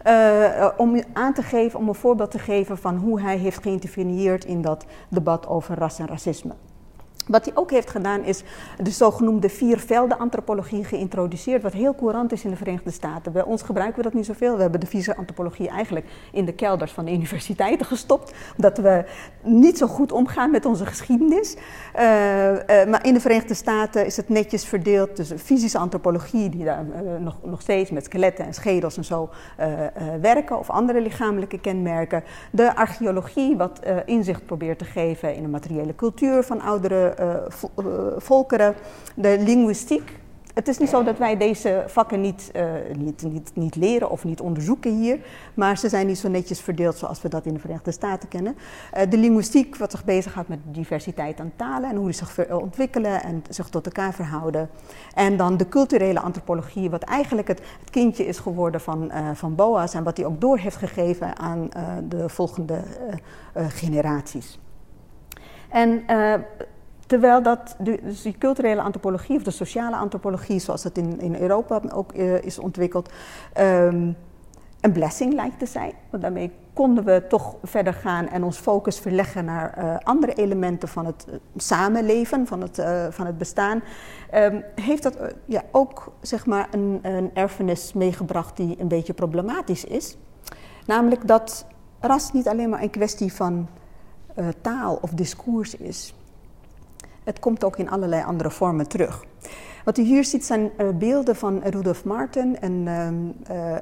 Uh, 0.08 0.68
om 0.78 1.04
aan 1.14 1.34
te 1.34 1.44
geven, 1.44 1.80
om 1.80 1.88
een 1.88 1.96
voorbeeld 1.96 2.32
te 2.32 2.40
geven 2.40 2.78
van 2.78 2.98
hoe 2.98 3.22
hij 3.22 3.38
heeft 3.38 3.62
geïnterveneerd 3.62 4.46
in 4.46 4.62
dat 4.62 4.86
debat 5.10 5.48
over 5.48 5.78
ras 5.78 6.00
en 6.00 6.08
racisme. 6.08 6.54
Wat 7.28 7.46
hij 7.46 7.56
ook 7.56 7.72
heeft 7.72 7.90
gedaan 7.90 8.24
is 8.24 8.44
de 8.84 8.92
zogenoemde 8.92 9.50
vier 9.50 9.80
velden 9.80 10.18
antropologie 10.20 10.84
geïntroduceerd, 10.84 11.62
wat 11.62 11.74
heel 11.74 11.96
courant 11.96 12.32
is 12.32 12.44
in 12.44 12.50
de 12.50 12.56
Verenigde 12.56 12.92
Staten. 12.92 13.32
Bij 13.32 13.44
ons 13.44 13.62
gebruiken 13.62 13.98
we 13.98 14.04
dat 14.04 14.14
niet 14.14 14.26
zoveel. 14.26 14.56
We 14.56 14.62
hebben 14.62 14.80
de 14.80 14.88
vieze 14.88 15.16
antropologie 15.16 15.70
eigenlijk 15.70 16.06
in 16.32 16.46
de 16.46 16.54
kelders 16.54 16.92
van 16.92 17.06
de 17.06 17.12
universiteiten 17.12 17.86
gestopt, 17.86 18.34
omdat 18.56 18.78
we 18.78 19.06
niet 19.42 19.78
zo 19.78 19.88
goed 19.88 20.12
omgaan 20.12 20.52
met 20.52 20.66
onze 20.66 20.86
geschiedenis. 20.86 21.56
Uh, 21.96 22.52
uh, 22.52 22.60
maar 22.68 23.06
in 23.06 23.14
de 23.14 23.20
Verenigde 23.20 23.54
Staten 23.54 24.06
is 24.06 24.18
het 24.18 24.30
netjes 24.30 24.66
verdeeld 24.66 25.16
tussen 25.16 25.40
fysische 25.40 25.78
antropologie, 25.78 26.50
die 26.50 26.64
daar 26.64 26.86
uh, 26.86 27.16
nog, 27.20 27.38
nog 27.44 27.62
steeds 27.62 27.92
met 27.92 28.06
skeletten 28.06 28.46
en 28.46 28.54
schedels 28.54 28.98
en 28.98 29.06
zo 29.06 29.30
werken, 30.22 30.60
of 30.60 30.70
andere 30.70 31.02
lichamelijke 31.02 31.60
kenmerken. 31.60 32.24
De 32.52 32.76
archeologie, 32.76 33.58
wat 33.58 33.80
inzicht 34.06 34.46
probeert 34.46 34.80
te 34.80 34.86
geven 34.86 35.36
in 35.36 35.42
de 35.42 35.50
materiële 35.50 35.96
cultuur 35.96 36.44
van 36.44 36.62
oudere 36.62 37.13
uh, 37.20 37.36
volkeren, 38.18 38.76
de 39.16 39.38
linguïstiek. 39.40 40.22
Het 40.54 40.68
is 40.68 40.78
niet 40.78 40.90
zo 40.90 41.04
dat 41.04 41.18
wij 41.18 41.38
deze 41.38 41.84
vakken 41.88 42.22
niet, 42.22 42.52
uh, 42.56 42.64
niet, 42.98 43.22
niet, 43.22 43.52
niet 43.54 43.76
leren 43.76 44.10
of 44.10 44.24
niet 44.24 44.42
onderzoeken 44.42 44.98
hier, 44.98 45.20
maar 45.54 45.78
ze 45.78 45.90
zijn 45.90 46.08
niet 46.08 46.18
zo 46.18 46.30
netjes 46.30 46.62
verdeeld 46.62 46.98
zoals 46.98 47.22
we 47.22 47.30
dat 47.30 47.46
in 47.46 47.54
de 47.54 47.60
Verenigde 47.60 47.92
Staten 47.92 48.30
kennen. 48.30 48.56
De 49.10 49.18
linguïstiek, 49.18 49.76
wat 49.76 49.92
zich 49.92 50.06
bezighoudt 50.06 50.50
met 50.50 50.60
diversiteit 50.64 51.40
aan 51.40 51.52
talen 51.56 51.90
en 51.90 51.96
hoe 51.96 52.06
die 52.06 52.14
zich 52.14 52.52
ontwikkelen 52.52 53.24
en 53.24 53.44
zich 53.50 53.70
tot 53.70 53.86
elkaar 53.86 54.14
verhouden. 54.14 54.70
En 55.14 55.38
dan 55.38 55.58
de 55.58 55.70
culturele 55.70 56.20
antropologie, 56.20 56.90
wat 56.90 57.04
eigenlijk 57.04 57.48
het, 57.48 57.62
kindje 57.90 58.26
is 58.26 58.40
geworden 58.40 58.82
van, 58.82 59.12
van 59.34 59.56
Boas 59.56 59.94
en 59.94 60.04
wat 60.04 60.18
hij 60.18 60.26
ook 60.26 60.42
door 60.42 60.58
heeft 60.58 60.76
gegeven 60.76 61.38
aan 61.38 61.70
de 62.10 62.30
volgende 62.30 62.82
generaties. 63.54 64.60
En 65.70 66.04
Terwijl 67.14 67.42
dat, 67.42 67.76
dus 67.80 68.22
die 68.22 68.38
culturele 68.38 68.82
antropologie 68.82 69.36
of 69.36 69.44
de 69.44 69.52
sociale 69.52 69.96
antropologie, 69.96 70.60
zoals 70.60 70.84
het 70.84 70.98
in, 70.98 71.20
in 71.20 71.36
Europa 71.36 71.82
ook 71.92 72.14
uh, 72.14 72.44
is 72.44 72.60
ontwikkeld, 72.60 73.10
um, 73.60 74.16
een 74.82 74.92
blessing 74.92 75.34
lijkt 75.34 75.60
te 75.60 75.66
zijn. 75.66 75.94
Want 76.10 76.24
daarmee 76.24 76.52
konden 76.74 77.04
we 77.04 77.26
toch 77.28 77.56
verder 77.64 77.94
gaan 77.94 78.28
en 78.28 78.44
ons 78.44 78.58
focus 78.58 79.00
verleggen 79.00 79.46
naar 79.46 79.78
uh, 79.78 79.96
andere 80.04 80.34
elementen 80.34 80.88
van 80.90 81.06
het 81.06 81.26
uh, 81.30 81.36
samenleven, 81.56 82.48
van 82.48 82.62
het, 82.62 82.84
van 83.10 83.26
het 83.26 83.38
bestaan. 83.38 83.84
Um, 84.34 84.64
heeft 84.76 85.04
dat 85.04 85.18
ja, 85.46 85.62
ook 85.72 86.12
zeg 86.22 86.46
maar, 86.46 86.68
een, 86.72 87.00
een 87.02 87.32
erfenis 87.34 87.94
meegebracht 87.94 88.58
die 88.58 88.76
een 88.80 88.88
beetje 88.88 89.14
problematisch 89.14 89.84
is. 89.84 90.18
Namelijk 90.86 91.28
dat 91.28 91.66
ras 92.00 92.32
niet 92.32 92.48
alleen 92.48 92.70
maar 92.70 92.82
een 92.82 92.90
kwestie 92.90 93.34
van 93.34 93.68
taal 94.62 94.98
of 95.02 95.10
discours 95.10 95.76
is. 95.76 96.14
Het 97.24 97.40
komt 97.40 97.64
ook 97.64 97.78
in 97.78 97.90
allerlei 97.90 98.24
andere 98.24 98.52
vormen 98.52 98.88
terug. 98.88 99.24
Wat 99.84 99.98
u 99.98 100.02
hier 100.02 100.24
ziet 100.24 100.46
zijn 100.46 100.72
uh, 100.78 100.90
beelden 100.90 101.36
van 101.36 101.62
Rudolf 101.64 102.06
Martin, 102.06 102.58
een 102.60 102.88
uh, 102.88 103.08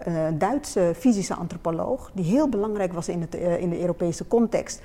uh, 0.08 0.28
Duitse 0.34 0.94
fysische 0.96 1.36
antropoloog, 1.36 2.12
die 2.14 2.26
heel 2.26 2.50
belangrijk 2.50 2.94
was 2.94 3.10
in, 3.10 3.22
het, 3.22 3.36
in 3.36 3.70
de 3.70 3.80
Europese 3.80 4.28
context, 4.28 4.82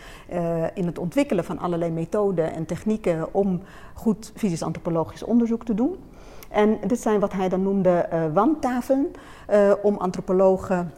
in 0.75 0.87
het 0.87 0.99
ontwikkelen 0.99 1.45
van 1.45 1.59
allerlei 1.59 1.91
methoden 1.91 2.53
en 2.53 2.67
technieken 2.67 3.35
om 3.35 3.61
goed 3.95 4.33
fysisch 4.35 4.63
antropologisch 4.63 5.23
onderzoek 5.23 5.65
te 5.65 5.75
doen. 5.75 5.97
En 6.49 6.79
dit 6.87 7.01
zijn 7.01 7.21
wat 7.21 7.33
hij 7.33 7.49
dan 7.49 7.63
noemde 7.63 8.09
wandtafelen 8.33 9.11
om 9.83 9.97
antropologen 9.97 10.93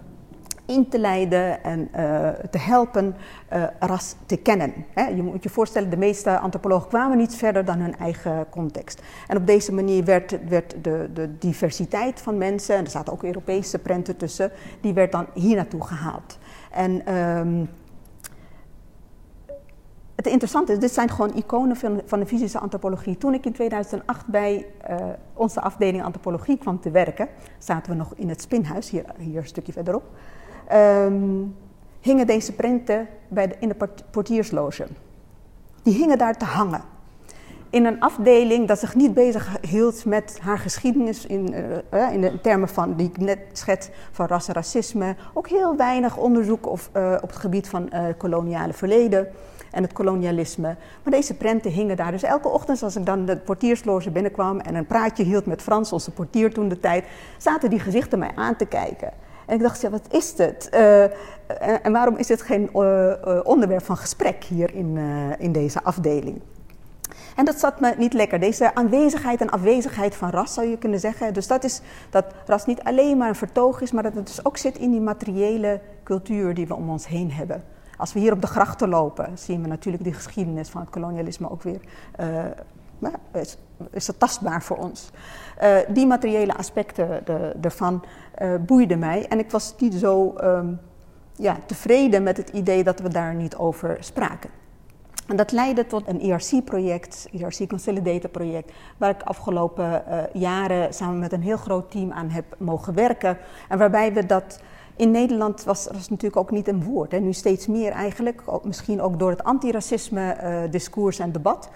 in 0.69 0.89
te 0.89 0.99
leiden 0.99 1.65
en 1.65 1.89
uh, 1.97 2.29
te 2.51 2.59
helpen 2.59 3.17
uh, 3.53 3.65
ras 3.79 4.15
te 4.27 4.37
kennen. 4.37 4.73
Je 5.17 5.23
moet 5.23 5.43
je 5.43 5.49
voorstellen, 5.49 5.91
de 5.91 5.97
meeste 5.97 6.39
antropologen 6.39 6.89
kwamen 6.89 7.17
niet 7.17 7.35
verder 7.35 7.65
dan 7.65 7.79
hun 7.79 7.97
eigen 7.97 8.47
context. 8.51 9.03
En 9.27 9.37
op 9.37 9.47
deze 9.47 9.73
manier 9.73 10.05
werd, 10.05 10.49
werd 10.49 10.75
de, 10.83 11.11
de, 11.15 11.39
diversiteit 11.39 12.21
van 12.21 12.39
mensen, 12.39 12.77
en 12.77 12.85
er 12.85 12.91
zaten 12.91 13.13
ook 13.13 13.23
Europese 13.25 13.79
prenten 13.79 14.17
tussen, 14.17 14.51
die 14.81 14.93
werd 14.93 15.13
dan 15.13 15.27
hier 15.35 15.57
naartoe 15.57 15.85
gehaald. 15.85 16.39
En 16.71 17.15
um, 17.15 17.69
het 20.17 20.27
interessante 20.27 20.73
is, 20.73 20.79
dit 20.79 20.93
zijn 20.93 21.11
gewoon 21.11 21.35
iconen 21.35 21.77
van, 22.07 22.19
de 22.19 22.27
fysische 22.27 22.59
antropologie. 22.59 23.19
Toen 23.19 23.35
ik 23.35 23.47
in 23.47 23.53
2008 23.53 24.27
bij 24.27 24.67
uh, 24.91 24.97
onze 25.35 25.61
afdeling 25.61 26.05
antropologie 26.05 26.59
kwam 26.59 26.81
te 26.81 26.91
werken, 26.91 27.29
zaten 27.59 27.93
we 27.93 27.99
nog 27.99 28.15
in 28.15 28.29
het 28.29 28.41
spinhuis, 28.41 28.91
hier, 28.91 29.05
hier 29.19 29.37
een 29.37 29.47
stukje 29.47 29.73
verderop 29.73 30.05
um, 30.73 31.57
hingen 32.01 32.27
deze 32.27 32.53
prenten 32.53 33.09
bij 33.29 33.57
in 33.59 33.69
de 33.69 33.89
portiersloge. 34.11 34.87
Die 35.83 35.95
hingen 35.95 36.19
daar 36.19 36.37
te 36.37 36.45
hangen. 36.45 36.83
In 37.71 37.85
een 37.85 38.01
afdeling 38.01 38.69
dat 38.69 38.79
zich 38.79 38.95
niet 38.95 39.15
bezig 39.15 39.57
hield 39.61 40.05
met 40.05 40.39
haar 40.43 40.59
geschiedenis 40.59 41.27
in, 41.27 41.55
uh, 41.93 42.13
in 42.13 42.21
de 42.21 42.41
termen 42.41 42.69
van 42.69 42.95
die 42.95 43.09
ik 43.09 43.19
net 43.19 43.39
schets 43.53 43.89
van 44.11 44.27
ras 44.27 44.49
en 44.49 44.55
racisme. 44.55 45.17
Ook 45.35 45.49
heel 45.49 45.77
weinig 45.77 46.17
onderzoek 46.17 46.67
of, 46.67 46.91
uh, 46.97 47.17
op 47.23 47.29
het 47.29 47.39
gebied 47.39 47.69
van 47.69 47.91
uh, 47.93 48.05
koloniale 48.19 48.73
verleden 48.73 49.29
en 49.71 49.83
het 49.83 49.93
kolonialisme. 49.93 50.77
Maar 51.03 51.13
deze 51.13 51.35
prenten 51.35 51.71
hingen 51.71 51.97
daar. 51.97 52.11
Dus 52.11 52.23
elke 52.23 52.49
ochtend 52.49 52.83
als 52.83 52.97
ik 52.97 53.07
dan 53.07 53.25
de 53.25 53.37
portiersloge 53.37 54.11
binnenkwam 54.11 54.61
en 54.61 54.75
een 54.75 54.87
praatje 54.87 55.25
hield 55.25 55.47
met 55.47 55.63
Frans, 55.63 55.93
onze 55.93 56.11
portier 56.11 56.53
toen 56.53 56.69
de 56.69 56.81
tijd, 56.81 57.05
zaten 57.39 57.71
die 57.71 57.81
gezichten 57.81 58.19
mij 58.19 58.31
aan 58.35 58.57
te 58.57 58.67
kijken. 58.67 59.13
En 59.49 59.55
ik 59.55 59.63
dacht, 59.63 59.81
ja, 59.81 59.91
wat 59.91 60.07
is 60.11 60.35
dit? 60.35 60.69
Uh, 60.75 61.03
en, 61.83 61.93
waarom 61.93 62.17
is 62.17 62.27
dit 62.27 62.43
geen 62.43 62.71
uh, 62.75 63.13
onderwerp 63.43 63.85
van 63.85 63.97
gesprek 63.97 64.45
hier 64.45 64.75
in, 64.75 64.99
in 65.39 65.53
deze 65.53 65.83
afdeling? 65.83 66.41
En 67.37 67.45
dat 67.45 67.59
zat 67.59 67.81
me 67.81 67.95
niet 67.99 68.13
lekker. 68.13 68.41
Deze 68.41 68.75
aanwezigheid 68.75 69.41
en 69.41 69.51
afwezigheid 69.51 70.15
van 70.15 70.31
ras 70.31 70.55
zou 70.55 70.67
je 70.67 70.79
kunnen 70.79 71.01
zeggen. 71.01 71.35
Dus 71.35 71.47
dat 71.47 71.65
is 71.65 71.81
dat 72.11 72.25
ras 72.47 72.67
niet 72.67 72.83
alleen 72.83 73.17
maar 73.17 73.29
een 73.29 73.35
vertoog 73.35 73.81
is, 73.81 73.93
maar 73.93 74.03
dat 74.03 74.15
het 74.15 74.27
dus 74.27 74.45
ook 74.45 74.57
zit 74.57 74.79
in 74.79 74.91
die 74.91 75.01
materiële 75.01 75.81
cultuur 76.05 76.55
die 76.55 76.67
we 76.67 76.75
om 76.75 76.91
ons 76.91 77.07
heen 77.07 77.33
hebben. 77.33 77.65
Als 77.97 78.13
we 78.13 78.21
hier 78.21 78.33
op 78.33 78.41
de 78.41 78.47
grachten 78.47 78.89
lopen, 78.89 79.39
zien 79.39 79.63
we 79.63 79.69
natuurlijk 79.69 80.05
die 80.05 80.13
geschiedenis 80.13 80.69
van 80.69 80.81
het 80.81 80.91
kolonialisme 80.91 81.51
ook 81.51 81.63
weer. 81.63 81.81
Uh, 82.21 82.45
is, 83.33 83.57
is 83.91 84.11
tastbaar 84.19 84.63
voor 84.63 84.77
ons. 84.77 85.11
Uh, 85.63 85.77
die 85.89 86.07
materiële 86.07 86.55
aspecten 86.57 87.27
ervan 87.61 88.05
uh, 88.43 88.55
boeiden 88.67 88.99
mij. 88.99 89.27
En 89.29 89.39
ik 89.39 89.51
was 89.51 89.75
niet 89.79 89.95
zo 89.95 90.35
um, 90.43 90.81
ja, 91.37 91.57
tevreden 91.67 92.23
met 92.23 92.37
het 92.37 92.49
idee 92.49 92.85
dat 92.85 93.01
we 93.01 93.09
daar 93.09 93.35
niet 93.35 93.57
over 93.57 93.97
spraken. 94.01 94.51
En 95.27 95.37
dat 95.37 95.53
leidde 95.53 95.87
tot 95.87 96.03
een 96.07 96.21
ERC-project, 96.21 97.29
ERC 97.33 97.69
Consolidator 97.69 98.31
project, 98.31 98.73
waar 98.97 99.11
ik 99.11 99.23
afgelopen 99.23 100.03
uh, 100.09 100.23
jaren 100.33 100.95
samen 100.95 101.19
met 101.19 101.33
een 101.33 101.43
heel 101.43 101.57
groot 101.57 101.91
team 101.91 102.13
aan 102.13 102.29
heb 102.29 102.45
mogen 102.59 102.95
werken. 102.95 103.39
En 103.69 103.79
waarbij 103.79 104.13
we 104.13 104.27
dat 104.27 104.61
in 104.97 105.11
Nederland 105.11 105.65
was 105.65 105.89
er 105.89 105.95
natuurlijk 105.95 106.37
ook 106.37 106.51
niet 106.51 106.69
een 106.69 106.85
woord. 106.85 107.13
En 107.13 107.25
nu 107.25 107.33
steeds 107.33 107.67
meer 107.67 107.93
eigenlijk, 107.93 108.43
misschien 108.63 109.01
ook 109.01 109.19
door 109.19 109.31
het 109.31 109.45
antiracisme-discours 109.45 111.19
en 111.19 111.33
debat. 111.33 111.69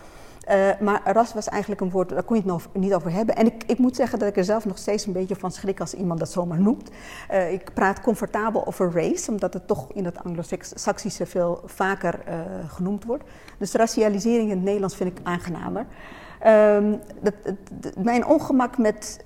Uh, 0.51 0.71
maar 0.81 1.01
ras 1.05 1.35
was 1.35 1.49
eigenlijk 1.49 1.81
een 1.81 1.91
woord, 1.91 2.09
daar 2.09 2.23
kon 2.23 2.37
je 2.37 2.53
het 2.53 2.75
niet 2.75 2.95
over 2.95 3.13
hebben. 3.13 3.37
En 3.37 3.47
ik, 3.47 3.65
ik, 3.67 3.79
moet 3.79 3.97
zeggen 3.97 4.19
dat 4.19 4.29
ik 4.29 4.37
er 4.37 4.45
zelf 4.45 4.65
nog 4.65 4.79
steeds 4.79 5.07
een 5.07 5.13
beetje 5.13 5.37
van 5.37 5.51
schrik 5.51 5.81
als 5.81 5.95
iemand 5.95 6.19
dat 6.19 6.31
zomaar 6.31 6.61
noemt. 6.61 6.91
Uh, 7.31 7.53
ik 7.53 7.75
praat 7.75 8.01
comfortabel 8.01 8.67
over 8.67 8.93
race, 8.93 9.31
omdat 9.31 9.55
het 9.55 9.67
toch 9.67 9.93
in 9.93 10.05
het 10.05 10.25
Anglo-Saxische 10.25 11.27
veel 11.27 11.63
vaker 11.65 12.21
uh, 12.29 12.35
genoemd 12.69 13.05
wordt. 13.05 13.25
Dus 13.59 13.73
racialisering 13.73 14.51
in 14.51 14.57
het 14.57 14.65
Nederlands 14.65 14.97
vind 14.97 15.19
ik 15.19 15.27
aangenamer. 15.27 15.87
Dat, 17.21 17.35
dat, 17.73 17.97
mijn 17.97 18.27
ongemak 18.27 18.79
met 18.79 19.21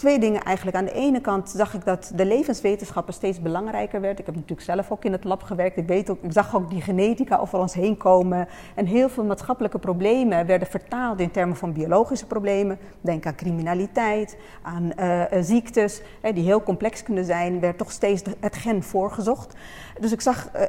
twee 0.00 0.18
dingen 0.18 0.42
eigenlijk. 0.42 0.76
Aan 0.76 0.84
de 0.84 0.92
ene 0.92 1.20
kant 1.20 1.48
zag 1.48 1.74
ik 1.74 1.84
dat 1.84 2.12
de 2.14 2.24
levenswetenschappen 2.24 3.14
steeds 3.14 3.40
belangrijker 3.40 4.00
werd. 4.00 4.18
Ik 4.18 4.26
heb 4.26 4.34
natuurlijk 4.34 4.62
zelf 4.62 4.90
ook 4.90 5.04
in 5.04 5.12
het 5.12 5.24
lab 5.24 5.42
gewerkt. 5.42 5.76
Ik, 5.76 5.86
weet 5.86 6.10
ook, 6.10 6.22
ik 6.22 6.32
zag 6.32 6.54
ook 6.56 6.70
die 6.70 6.80
genetica 6.80 7.36
over 7.36 7.58
ons 7.58 7.74
heen 7.74 7.96
komen. 7.96 8.48
En 8.74 8.86
heel 8.86 9.08
veel 9.08 9.24
maatschappelijke 9.24 9.78
problemen 9.78 10.46
werden 10.46 10.68
vertaald 10.68 11.20
in 11.20 11.30
termen 11.30 11.56
van 11.56 11.72
biologische 11.72 12.26
problemen. 12.26 12.78
Denk 13.00 13.26
aan 13.26 13.34
criminaliteit, 13.34 14.36
aan 14.62 14.92
uh, 15.00 15.22
ziektes, 15.40 16.02
hè, 16.20 16.32
die 16.32 16.44
heel 16.44 16.62
complex 16.62 17.02
kunnen 17.02 17.24
zijn. 17.24 17.60
Werd 17.60 17.78
toch 17.78 17.90
steeds 17.90 18.22
het 18.40 18.56
gen 18.56 18.82
voorgezocht. 18.82 19.54
Dus 20.00 20.12
ik 20.12 20.20
zag 20.20 20.50
uh, 20.54 20.62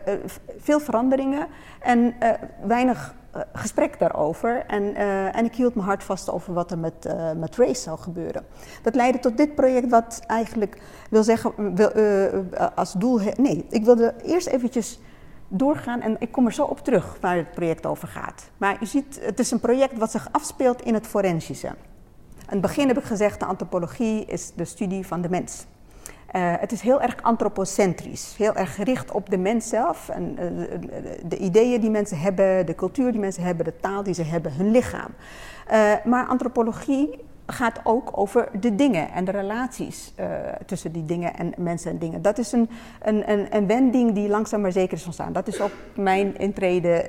veel 0.58 0.80
veranderingen 0.80 1.48
en 1.80 2.16
weinig 2.64 3.16
gesprek 3.54 4.00
daarover. 4.00 4.64
En, 4.68 4.84
uh, 4.84 5.36
en 5.36 5.46
ik 5.46 5.56
hield 5.56 5.76
me 5.76 5.82
hard 5.82 6.04
vast 6.04 6.32
over 6.32 6.54
wat 6.54 6.72
er 6.72 6.78
met, 6.78 7.06
uh, 7.08 7.32
met 7.32 7.56
race 7.56 7.82
zou 7.82 8.00
gebeuren. 8.00 8.46
Dat 8.82 8.96
leidde 8.96 9.20
tot 9.20 9.38
dit 9.38 9.56
project, 9.56 9.90
wat 9.90 10.22
eigenlijk 10.28 10.82
wil 11.10 11.24
zeggen, 11.24 11.76
wil, 11.76 11.92
als 12.76 12.94
doel. 12.94 13.20
Nee, 13.36 13.66
ik 13.70 13.84
wilde 13.84 14.14
eerst 14.24 14.48
eventjes 14.48 15.00
doorgaan 15.48 16.02
en 16.02 16.16
ik 16.20 16.32
kom 16.32 16.46
er 16.46 16.54
zo 16.54 16.64
op 16.64 16.80
terug 16.80 17.18
waar 17.22 17.36
het 17.36 17.52
project 17.52 17.86
over 17.86 18.08
gaat. 18.08 18.50
Maar 18.58 18.78
u 18.82 18.86
ziet, 18.86 19.20
het 19.22 19.40
is 19.40 19.52
een 19.52 19.60
project 19.60 19.98
wat 19.98 20.12
zich 20.12 20.28
afspeelt 20.32 20.82
in 20.82 20.94
het 20.94 21.08
forensische. 21.08 21.68
In 21.68 22.58
het 22.58 22.62
begin 22.62 22.88
heb 22.88 22.98
ik 22.98 23.04
gezegd, 23.04 23.40
de 23.40 23.46
antropologie 23.46 24.26
is 24.26 24.52
de 24.56 24.66
studie 24.66 25.08
van 25.08 25.22
de 25.22 25.30
mens. 25.30 25.66
Uh, 26.36 26.54
het 26.60 26.72
is 26.72 26.82
heel 26.82 27.02
erg 27.02 27.16
antropocentrisch, 27.22 28.36
heel 28.38 28.56
erg 28.56 28.76
gericht 28.76 29.12
op 29.12 29.30
de 29.30 29.38
mens 29.38 29.70
zelf. 29.70 30.10
En, 30.10 30.38
uh, 30.40 30.48
de 31.26 31.38
ideeën 31.38 31.82
die 31.82 31.90
mensen 31.90 32.20
hebben, 32.20 32.66
de 32.66 32.76
cultuur 32.76 33.12
die 33.12 33.22
mensen 33.22 33.44
hebben, 33.44 33.66
de 33.66 33.80
taal 33.80 34.04
die 34.04 34.14
ze 34.14 34.24
hebben, 34.24 34.54
hun 34.54 34.72
lichaam. 34.72 35.10
Maar 36.04 36.26
antropologie 36.28 37.10
gaat 37.46 37.80
ook 37.84 38.18
over 38.18 38.50
de 38.60 38.76
dingen 38.76 39.12
en 39.12 39.26
de 39.26 39.32
relaties 39.32 40.14
tussen 40.66 40.92
die 40.92 41.06
dingen 41.06 41.36
en 41.36 41.54
mensen 41.58 41.92
en 41.92 41.98
dingen. 41.98 42.22
Dat 42.22 42.38
is 42.38 42.52
een, 42.52 42.70
een, 43.02 43.32
een, 43.32 43.56
een 43.56 43.68
wending 43.68 44.14
die 44.14 44.30
langzaam 44.30 44.62
maar 44.62 44.72
zeker 44.72 44.98
is 44.98 45.06
ontstaan. 45.06 45.34
Dat 45.34 45.48
is 45.48 45.62
ook 45.62 45.72
mijn 45.96 46.38
intrede 46.38 47.08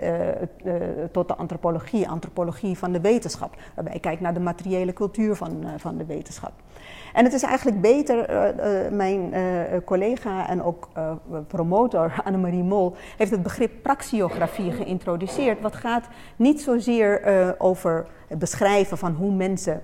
tot 1.12 1.28
de 1.28 1.34
antropologie, 1.34 2.08
antropologie 2.08 2.78
van 2.78 2.92
de 2.92 3.00
wetenschap. 3.00 3.56
Waarbij 3.74 3.94
ik 3.94 4.00
kijk 4.00 4.20
naar 4.20 4.34
de 4.34 4.40
materiële 4.40 4.92
cultuur 4.92 5.36
van, 5.36 5.64
van 5.76 5.96
de 5.96 6.04
wetenschap. 6.04 6.52
En 7.12 7.24
het 7.24 7.32
is 7.32 7.42
eigenlijk 7.42 7.80
beter, 7.80 8.30
uh, 8.30 8.84
uh, 8.84 8.90
mijn 8.90 9.34
uh, 9.34 9.40
collega 9.84 10.48
en 10.48 10.62
ook 10.62 10.88
promotor 11.46 12.12
Annemarie 12.24 12.62
Mol 12.62 12.94
heeft 13.16 13.30
het 13.30 13.42
begrip 13.42 13.72
praxiografie 13.82 14.72
geïntroduceerd. 14.72 15.60
Wat 15.60 15.76
gaat 15.76 16.08
niet 16.36 16.60
zozeer 16.60 17.54
over 17.58 18.06
het 18.28 18.38
beschrijven 18.38 18.98
van 18.98 19.12
hoe 19.12 19.32
mensen 19.32 19.82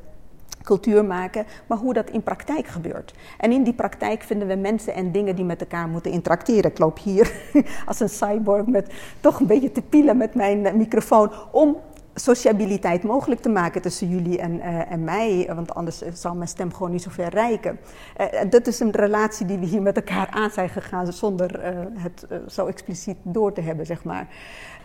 cultuur 0.69 1.05
maken, 1.05 1.47
maar 1.67 1.79
hoe 1.79 1.95
dat 1.95 2.11
in 2.11 2.23
praktijk 2.23 2.67
gebeurt. 2.67 3.15
En 3.39 3.53
in 3.53 3.63
die 3.63 3.73
praktijk 3.73 4.23
vinden 4.23 4.49
we 4.49 4.55
mensen 4.55 4.95
en 4.95 5.13
dingen 5.13 5.37
die 5.37 5.45
met 5.45 5.61
elkaar 5.61 5.89
moeten 5.89 6.13
interacteren. 6.13 6.71
Ik 6.71 6.79
loop 6.79 6.99
hier 6.99 7.33
als 7.87 8.01
een 8.01 8.09
cyborg 8.09 8.67
met 8.67 8.93
toch 9.21 9.41
een 9.41 9.47
beetje 9.47 9.73
te 9.73 9.83
pielen 9.83 10.17
met 10.17 10.35
mijn 10.35 10.77
microfoon 10.77 11.31
om 11.51 11.77
sociabiliteit 12.19 13.03
mogelijk 13.03 13.41
te 13.41 13.49
maken 13.49 13.83
tussen 13.83 14.09
jullie 14.09 14.39
en, 14.39 14.55
uh, 14.57 14.93
en 14.93 15.05
mij, 15.05 15.51
want 15.55 15.75
anders 15.75 16.03
zal 16.13 16.35
mijn 16.35 16.49
stem 16.49 16.73
gewoon 16.73 16.91
niet 16.91 17.03
zo 17.03 17.11
ver 17.11 17.29
rijken. 17.29 17.79
Uh, 18.21 18.51
dat 18.51 18.67
is 18.67 18.81
een 18.81 18.91
relatie 18.91 19.47
die 19.47 19.59
we 19.59 19.67
hier 19.67 19.83
met 19.83 19.97
elkaar 19.97 20.29
aan 20.31 20.51
zijn 20.51 20.69
gegaan 20.69 21.13
zonder 21.13 21.61
het 21.99 22.27
zo 22.47 22.67
expliciet 22.67 23.17
door 23.23 23.53
te 23.53 23.61
hebben, 23.61 23.87
zeg 23.87 24.05
maar. 24.05 24.29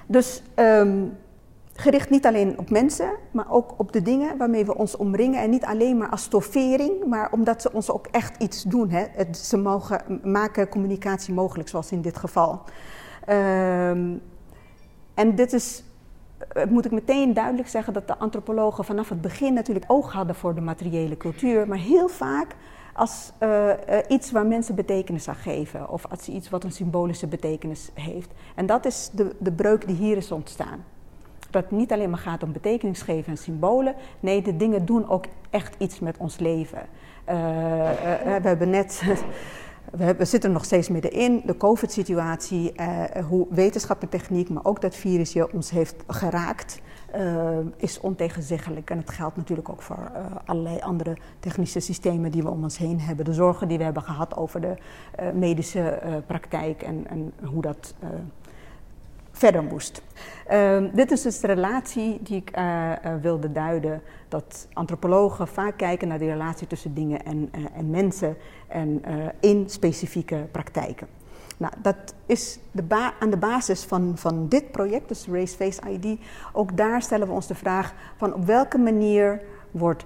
Dus 0.05 0.43
um, 0.55 1.17
gericht 1.73 2.09
niet 2.09 2.25
alleen 2.25 2.59
op 2.59 2.69
mensen, 2.69 3.11
maar 3.31 3.51
ook 3.51 3.73
op 3.77 3.91
de 3.91 4.01
dingen 4.01 4.37
waarmee 4.37 4.65
we 4.65 4.75
ons 4.75 4.95
omringen. 4.95 5.41
En 5.41 5.49
niet 5.49 5.65
alleen 5.65 5.97
maar 5.97 6.09
als 6.09 6.23
stoffering, 6.23 7.05
maar 7.05 7.31
omdat 7.31 7.61
ze 7.61 7.73
ons 7.73 7.91
ook 7.91 8.07
echt 8.11 8.43
iets 8.43 8.63
doen. 8.63 8.89
Hè. 8.89 9.05
Ze 9.31 9.57
mogen 9.57 10.19
maken 10.23 10.69
communicatie 10.69 11.33
mogelijk, 11.33 11.69
zoals 11.69 11.91
in 11.91 12.01
dit 12.01 12.17
geval. 12.17 12.61
Um, 13.29 14.21
en 15.13 15.35
dit 15.35 15.53
is 15.53 15.83
moet 16.69 16.85
ik 16.85 16.91
meteen 16.91 17.33
duidelijk 17.33 17.67
zeggen 17.67 17.93
dat 17.93 18.07
de 18.07 18.17
antropologen 18.17 18.85
vanaf 18.85 19.09
het 19.09 19.21
begin 19.21 19.53
natuurlijk 19.53 19.85
oog 19.87 20.11
hadden 20.11 20.35
voor 20.35 20.55
de 20.55 20.61
materiële 20.61 21.17
cultuur, 21.17 21.67
maar 21.67 21.77
heel 21.77 22.07
vaak 22.07 22.55
als 22.93 23.31
uh, 23.39 23.67
uh, 23.67 23.73
iets 24.07 24.31
waar 24.31 24.45
mensen 24.45 24.75
betekenis 24.75 25.27
aan 25.27 25.35
geven 25.35 25.89
of 25.89 26.05
als 26.09 26.27
iets 26.27 26.49
wat 26.49 26.63
een 26.63 26.71
symbolische 26.71 27.27
betekenis 27.27 27.89
heeft. 27.93 28.31
En 28.55 28.65
dat 28.65 28.85
is 28.85 29.09
de, 29.13 29.35
de 29.39 29.51
breuk 29.51 29.87
die 29.87 29.95
hier 29.95 30.17
is 30.17 30.31
ontstaan. 30.31 30.83
Dat 31.49 31.63
het 31.63 31.71
niet 31.71 31.91
alleen 31.91 32.09
maar 32.09 32.19
gaat 32.19 32.43
om 32.43 32.51
betekenis 32.51 33.01
geven 33.01 33.31
en 33.31 33.37
symbolen, 33.37 33.95
nee, 34.19 34.41
de 34.41 34.57
dingen 34.57 34.85
doen 34.85 35.09
ook 35.09 35.25
echt 35.49 35.75
iets 35.77 35.99
met 35.99 36.17
ons 36.17 36.39
leven. 36.39 36.81
We 37.25 38.39
hebben 38.41 38.69
net 38.69 39.03
we, 39.97 40.25
zitten 40.25 40.51
nog 40.51 40.65
steeds 40.65 40.89
middenin. 40.89 41.41
De 41.45 41.57
COVID-situatie, 41.57 42.73
uh, 42.75 43.03
hoe 43.27 43.47
wetenschap 43.49 44.01
en 44.01 44.09
techniek, 44.09 44.49
maar 44.49 44.65
ook 44.65 44.81
dat 44.81 44.95
virus 44.95 45.33
je 45.33 45.53
ons 45.53 45.69
heeft 45.69 45.95
geraakt, 46.07 46.81
uh, 47.15 47.57
is 47.77 47.99
ontegenzeggelijk. 47.99 48.89
En 48.89 48.97
het 48.97 49.09
geldt 49.09 49.35
natuurlijk 49.35 49.69
ook 49.69 49.81
voor 49.81 50.11
uh, 50.15 50.25
allerlei 50.45 50.79
andere 50.79 51.17
technische 51.39 51.79
systemen 51.79 52.31
die 52.31 52.43
we 52.43 52.49
om 52.49 52.63
ons 52.63 52.77
heen 52.77 52.99
hebben. 52.99 53.25
De 53.25 53.33
zorgen 53.33 53.67
die 53.67 53.77
we 53.77 53.83
hebben 53.83 54.03
gehad 54.03 54.35
over 54.35 54.61
de 54.61 54.75
medische 55.33 56.01
praktijk 56.27 56.81
en, 56.81 57.07
en, 57.07 57.33
hoe 57.43 57.61
dat 57.61 57.93
verder 59.31 59.63
moest. 59.63 60.01
Uh, 60.51 60.83
dit 60.93 61.11
is 61.11 61.21
dus 61.21 61.39
de 61.39 61.47
relatie 61.47 62.19
die 62.21 62.37
ik 62.37 62.59
wilde 63.21 63.51
duiden. 63.51 64.01
Dat 64.27 64.67
antropologen 64.73 65.47
vaak 65.47 65.77
kijken 65.77 66.07
naar 66.07 66.19
de 66.19 66.25
relatie 66.25 66.67
tussen 66.67 66.93
dingen 66.93 67.25
en, 67.25 67.49
en 67.75 67.89
mensen 67.89 68.37
en 68.73 69.01
in 69.39 69.69
specifieke 69.69 70.47
praktijken. 70.51 71.07
Nou, 71.57 71.73
dat 71.81 72.13
is 72.25 72.59
de 72.71 72.83
aan 73.19 73.29
de 73.29 73.37
basis 73.37 73.83
van, 73.83 74.11
van 74.15 74.47
dit 74.47 74.71
project, 74.71 75.07
dus 75.07 75.27
Race 75.31 75.55
Face 75.55 75.81
ID. 75.89 76.19
Ook 76.53 76.77
daar 76.77 77.01
stellen 77.01 77.27
we 77.27 77.33
ons 77.33 77.47
de 77.47 77.55
vraag 77.55 77.93
van 78.17 78.33
op 78.33 78.45
welke 78.45 78.77
manier 78.77 79.41
wordt 79.71 80.05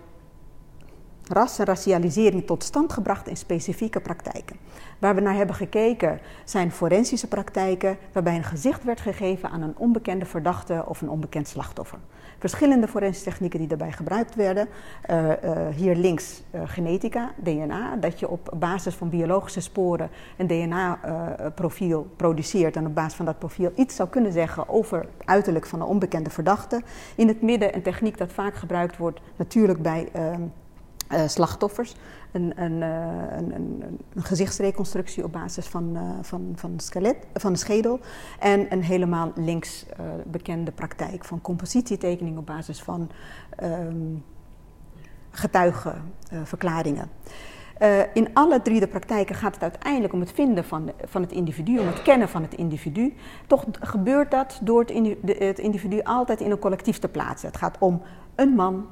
ras 1.28 1.60
en 1.60 1.66
racialisering 1.66 2.46
tot 2.46 2.64
stand 2.64 2.94
gebracht 2.94 3.28
in 3.28 3.38
specifieke 3.38 4.00
praktijken. 4.00 4.56
Waar 5.00 5.16
we 5.16 5.22
naar 5.22 5.36
hebben 5.36 5.56
gekeken 5.56 6.20
zijn 6.44 6.72
forensische 6.72 7.28
praktijken 7.28 7.98
waarbij 8.12 8.36
een 8.36 8.44
gezicht 8.44 8.84
werd 8.84 9.02
gegeven 9.02 9.50
aan 9.50 9.62
een 9.62 9.78
onbekende 9.78 10.26
verdachte 10.26 10.84
of 10.88 11.02
een 11.02 11.10
onbekend 11.10 11.48
slachtoffer. 11.48 12.00
Verschillende 12.40 12.88
forensische 12.88 13.30
technieken 13.30 13.60
die 13.60 13.68
daarbij 13.68 13.92
gebruikt 13.92 14.36
werden. 14.36 14.68
Uh, 15.10 15.28
uh, 15.28 15.34
hier 15.76 15.96
links 15.96 16.44
uh, 16.52 16.62
genetica, 16.66 17.32
DNA, 17.36 17.96
dat 17.96 18.20
je 18.20 18.30
op 18.30 18.54
basis 18.60 18.96
van 18.96 19.10
biologische 19.10 19.62
sporen 19.62 20.10
een 20.38 20.48
DNA-profiel 20.48 22.08
produceert 22.16 22.76
en 22.76 22.86
op 22.86 22.96
basis 22.96 23.14
van 23.14 23.26
dat 23.26 23.40
profiel 23.40 23.72
iets 23.76 23.96
zou 23.96 24.10
kunnen 24.10 24.32
zeggen 24.32 24.70
over 24.70 25.00
het 25.00 25.10
uiterlijk 25.26 25.66
van 25.66 25.82
een 25.82 25.88
onbekende 25.88 26.30
verdachte. 26.30 26.82
In 27.16 27.28
het 27.28 27.42
midden 27.42 27.76
een 27.76 27.82
techniek 27.82 28.18
dat 28.18 28.32
vaak 28.32 28.56
gebruikt 28.56 28.98
wordt 28.98 29.20
natuurlijk 29.36 29.82
bij 29.82 30.10
ehm, 30.14 30.42
uh, 31.12 31.28
slachtoffers. 31.28 31.96
Een, 32.32 32.54
een, 32.56 32.72
uh, 32.72 33.38
een, 33.38 33.54
een, 33.54 34.00
gezichtsreconstructie 34.16 35.24
op 35.24 35.32
basis 35.32 35.66
van, 35.66 35.92
uh, 35.94 36.02
van, 36.22 36.52
van, 36.56 36.74
skelet, 36.80 37.18
van 37.34 37.54
de 37.54 37.60
schedel. 37.60 38.00
En 38.40 38.74
een 38.74 38.84
helemaal 38.84 39.32
links 39.36 39.86
bekende 40.26 40.72
praktijk 40.72 41.26
van 41.26 41.42
compositietekening 41.42 42.38
op 42.38 42.46
basis 42.46 42.82
van 42.82 43.10
um, 43.64 44.24
getuigenverklaringen. 45.30 47.10
in 48.14 48.30
alle 48.34 48.62
drie 48.62 48.80
de 48.80 48.88
praktijken 48.88 49.36
gaat 49.36 49.54
het 49.54 49.64
uiteindelijk 49.64 50.14
om 50.14 50.20
het 50.20 50.32
vinden 50.32 50.64
van, 50.64 50.92
van 51.06 51.22
het 51.22 51.32
individu, 51.32 51.80
om 51.80 51.88
het 51.88 52.02
kennen 52.02 52.30
van 52.30 52.42
het 52.42 52.54
individu. 52.54 53.14
Toch 53.48 53.66
gebeurt 53.80 54.32
dat 54.32 54.60
door 54.64 54.86
het 55.26 55.60
individu 55.60 56.02
altijd 56.04 56.42
in 56.42 56.52
een 56.52 56.60
collectief 56.60 57.00
te 57.00 57.08
plaatsen. 57.08 57.48
Het 57.48 57.58
gaat 57.58 57.78
om 57.80 58.02
een 58.36 58.50
man, 58.50 58.88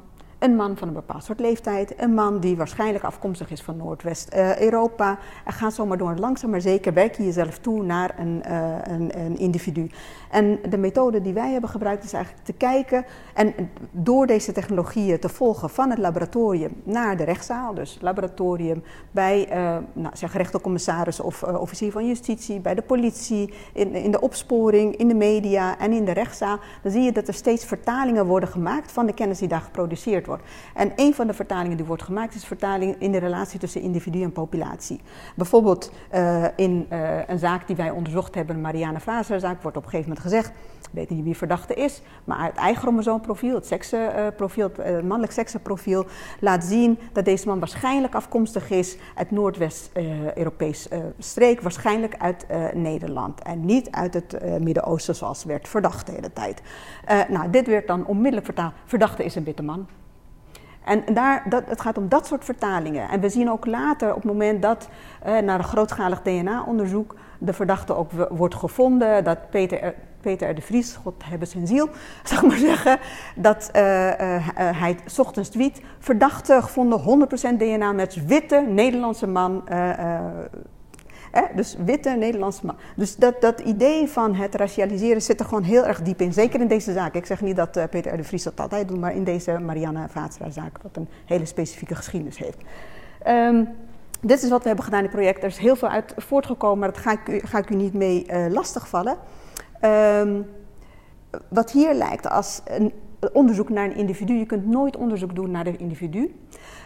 een 0.46 0.56
man 0.56 0.78
van 0.78 0.88
een 0.88 0.94
bepaald 0.94 1.24
soort 1.24 1.40
leeftijd, 1.40 1.94
een 1.98 2.14
man 2.14 2.40
die 2.40 2.58
waarschijnlijk 2.58 3.04
afkomstig 3.04 3.50
is 3.50 3.62
van 3.62 3.78
Noordwest-Europa. 3.78 5.18
En 5.46 5.54
ga 5.54 5.70
zomaar 5.70 5.98
door. 5.98 6.16
Langzaam 6.16 6.50
maar 6.50 6.62
zeker 6.62 6.94
werk 6.94 7.18
je 7.18 7.26
jezelf 7.26 7.58
toe 7.58 7.84
naar 7.84 8.20
een, 8.20 8.44
uh, 8.48 8.76
een, 8.84 9.20
een, 9.20 9.38
individu. 9.38 9.90
En 10.30 10.60
de 10.70 10.78
methode 10.78 11.22
die 11.22 11.34
wij 11.34 11.52
hebben 11.52 11.70
gebruikt 11.70 12.04
is 12.04 12.14
eigenlijk 12.14 12.46
te 12.46 12.54
kijken 12.54 13.06
en 13.34 13.54
door 13.92 14.28
deze 14.28 14.52
technologieën 14.52 15.20
te 15.20 15.30
volgen 15.30 15.70
van 15.70 15.90
het 15.90 16.00
laboratorium 16.00 16.82
naar 16.84 17.18
de 17.18 17.24
rechtszaal. 17.24 17.74
Dus 17.74 17.98
laboratorium 18.02 18.84
bij 19.12 19.48
uh, 19.50 19.78
nou, 19.94 20.16
zeg 20.16 20.34
rechtercommissaris 20.34 21.20
of 21.20 21.44
officier 21.44 21.92
van 21.92 22.08
justitie, 22.08 22.60
bij 22.60 22.76
de 22.76 22.82
politie, 22.82 23.54
in, 23.74 23.94
in 23.94 24.12
de 24.12 24.22
opsporing, 24.22 24.96
in 24.96 25.08
de 25.08 25.16
media 25.16 25.80
en 25.80 25.92
in 25.92 26.06
de 26.06 26.12
rechtszaal. 26.12 26.60
Dan 26.84 26.92
zie 26.92 27.02
je 27.02 27.12
dat 27.12 27.28
er 27.28 27.34
steeds 27.34 27.66
vertalingen 27.66 28.26
worden 28.26 28.50
gemaakt 28.50 28.92
van 28.92 29.06
de 29.06 29.14
kennis 29.14 29.40
die 29.40 29.48
daar 29.48 29.62
geproduceerd 29.62 30.26
wordt. 30.26 30.35
En 30.74 30.92
een 30.96 31.14
van 31.14 31.28
de 31.28 31.34
vertalingen 31.34 31.78
die 31.78 31.86
wordt 31.86 32.04
gemaakt 32.04 32.36
is 32.36 32.46
vertaling 32.46 32.96
in 33.00 33.12
de 33.12 33.18
relatie 33.18 33.60
tussen 33.60 33.82
individu 33.82 34.24
en 34.24 34.32
populatie. 34.32 35.02
Bijvoorbeeld 35.36 35.92
in 36.56 36.88
een 37.28 37.40
zaak 37.40 37.68
die 37.68 37.76
wij 37.76 37.90
onderzocht 37.90 38.36
hebben, 38.36 38.62
Marianne 38.62 39.00
Vazer-zaak, 39.00 39.62
wordt 39.62 39.78
op 39.78 39.84
een 39.84 39.90
gegeven 39.90 40.10
moment 40.10 40.28
gezegd, 40.28 40.48
ik 40.86 40.92
weet 40.92 41.10
niet 41.10 41.24
wie 41.24 41.38
verdachte 41.38 41.74
is, 41.74 42.02
maar 42.24 42.46
het 42.46 42.56
eigen 42.56 42.96
het 42.96 43.66
seksenprofiel, 43.66 44.72
het 44.78 45.04
mannelijk 45.04 45.32
seksenprofiel, 45.32 46.06
laat 46.40 46.64
zien 46.64 47.00
dat 47.14 47.26
deze 47.26 47.48
man 47.48 47.60
waarschijnlijk 47.60 48.16
afkomstig 48.16 48.70
is 48.70 48.98
uit 49.16 49.32
Noordwest-Europees 49.32 50.88
streek, 51.20 51.62
waarschijnlijk 51.62 52.16
uit 52.18 52.46
Nederland 52.74 53.42
en 53.42 53.66
niet 53.66 53.92
uit 53.92 54.14
het 54.14 54.60
Midden-Oosten 54.60 55.16
zoals 55.16 55.44
werd 55.44 55.68
verdacht 55.68 56.06
de 56.06 56.12
hele 56.12 56.34
tijd. 56.34 56.62
Nou, 57.30 57.50
dit 57.50 57.68
werd 57.68 57.88
dan 57.88 58.06
onmiddellijk 58.06 58.46
vertaald. 58.46 58.74
Verdachte 58.86 59.24
is 59.24 59.36
een 59.36 59.44
witte 59.44 59.64
man. 59.64 59.88
En 60.86 61.04
daar, 61.14 61.44
dat, 61.50 61.64
het 61.68 61.82
gaat 61.82 61.98
om 61.98 62.10
dat 62.10 62.28
soort 62.28 62.46
vertalingen. 62.46 63.10
En 63.10 63.20
we 63.20 63.30
zien 63.30 63.52
ook 63.52 63.66
later, 63.66 64.10
op 64.10 64.16
het 64.16 64.32
moment 64.32 64.62
dat 64.62 64.90
uh, 65.28 65.38
na 65.38 65.56
een 65.56 65.64
grootschalig 65.64 66.22
DNA-onderzoek 66.22 67.16
de 67.40 67.54
verdachte 67.54 67.96
ook 67.96 68.12
wordt 68.30 68.56
gevonden, 68.56 69.24
dat 69.24 69.50
Peter, 69.50 69.94
Peter 70.22 70.56
de 70.56 70.62
Vries, 70.62 70.96
God 70.96 71.14
hebben 71.26 71.48
zijn 71.48 71.68
ziel, 71.68 71.90
ik 72.32 72.42
maar 72.42 72.58
zeggen, 72.58 73.00
dat 73.36 73.70
uh, 73.76 73.82
hij 74.56 74.98
ochtends 75.18 75.50
tweet, 75.50 75.82
verdachte 76.00 76.62
gevonden 76.62 77.28
100% 77.54 77.58
DNA 77.58 77.92
met 77.92 78.26
witte 78.26 78.66
Nederlandse 78.70 79.28
man 79.28 79.64
dus 81.56 81.76
witte 81.86 82.10
Nederlandse 82.10 82.66
man. 82.66 82.76
Dus 82.96 83.16
dat, 83.16 83.42
dat 83.42 83.60
idee 83.60 84.08
van 84.08 84.36
het 84.36 84.56
racialiseren 84.56 85.22
zit 85.22 85.40
er 85.40 85.46
gewoon 85.46 85.64
heel 85.64 85.86
erg 85.86 86.02
diep 86.02 86.22
in. 86.22 86.34
Zeker 86.34 86.62
in 86.62 86.68
deze 86.68 86.94
zaak. 86.94 87.14
Ik 87.14 87.26
zeg 87.26 87.42
niet 87.42 87.56
dat 87.56 87.78
uh, 87.78 87.84
Peter 87.90 88.14
R. 88.14 88.18
de 88.18 88.24
Vries 88.24 88.44
dat 88.44 88.60
altijd 88.60 88.88
doet, 88.88 89.00
maar 89.00 89.16
in 89.16 89.24
deze 89.24 89.60
Marianne 89.60 90.06
Vaatstra-zaak, 90.10 90.78
wat 90.82 90.98
een 90.98 91.08
hele 91.26 91.46
specifieke 91.46 91.96
geschiedenis 91.96 92.38
heeft. 92.38 92.58
Um, 93.28 93.70
dit 94.22 94.44
is 94.44 94.50
wat 94.50 94.62
we 94.62 94.68
hebben 94.68 94.86
gedaan 94.86 95.00
in 95.00 95.06
het 95.06 95.16
project. 95.16 95.44
Er 95.44 95.50
is 95.50 95.58
heel 95.58 95.76
veel 95.76 95.90
uit 95.90 96.14
voortgekomen, 96.18 96.80
maar 96.80 96.92
dat 96.92 96.98
ga 96.98 97.12
ik 97.12 97.28
u, 97.28 97.40
ga 97.40 97.58
ik 97.58 97.70
u 97.70 97.76
niet 97.76 97.94
mee 97.94 98.26
uh, 98.28 98.46
lastigvallen. 98.50 99.18
Um, 99.82 100.46
wat 101.50 101.72
hier 101.72 101.94
lijkt 101.94 102.30
als 102.30 102.62
een 102.66 102.94
onderzoek 103.34 103.70
naar 103.70 103.86
een 103.86 103.96
individu. 103.96 104.34
Je 104.34 104.46
kunt 104.46 104.68
nooit 104.68 104.98
onderzoek 104.98 105.36
doen 105.36 105.52
naar 105.52 105.68
een 105.68 105.80
individu. 105.80 106.36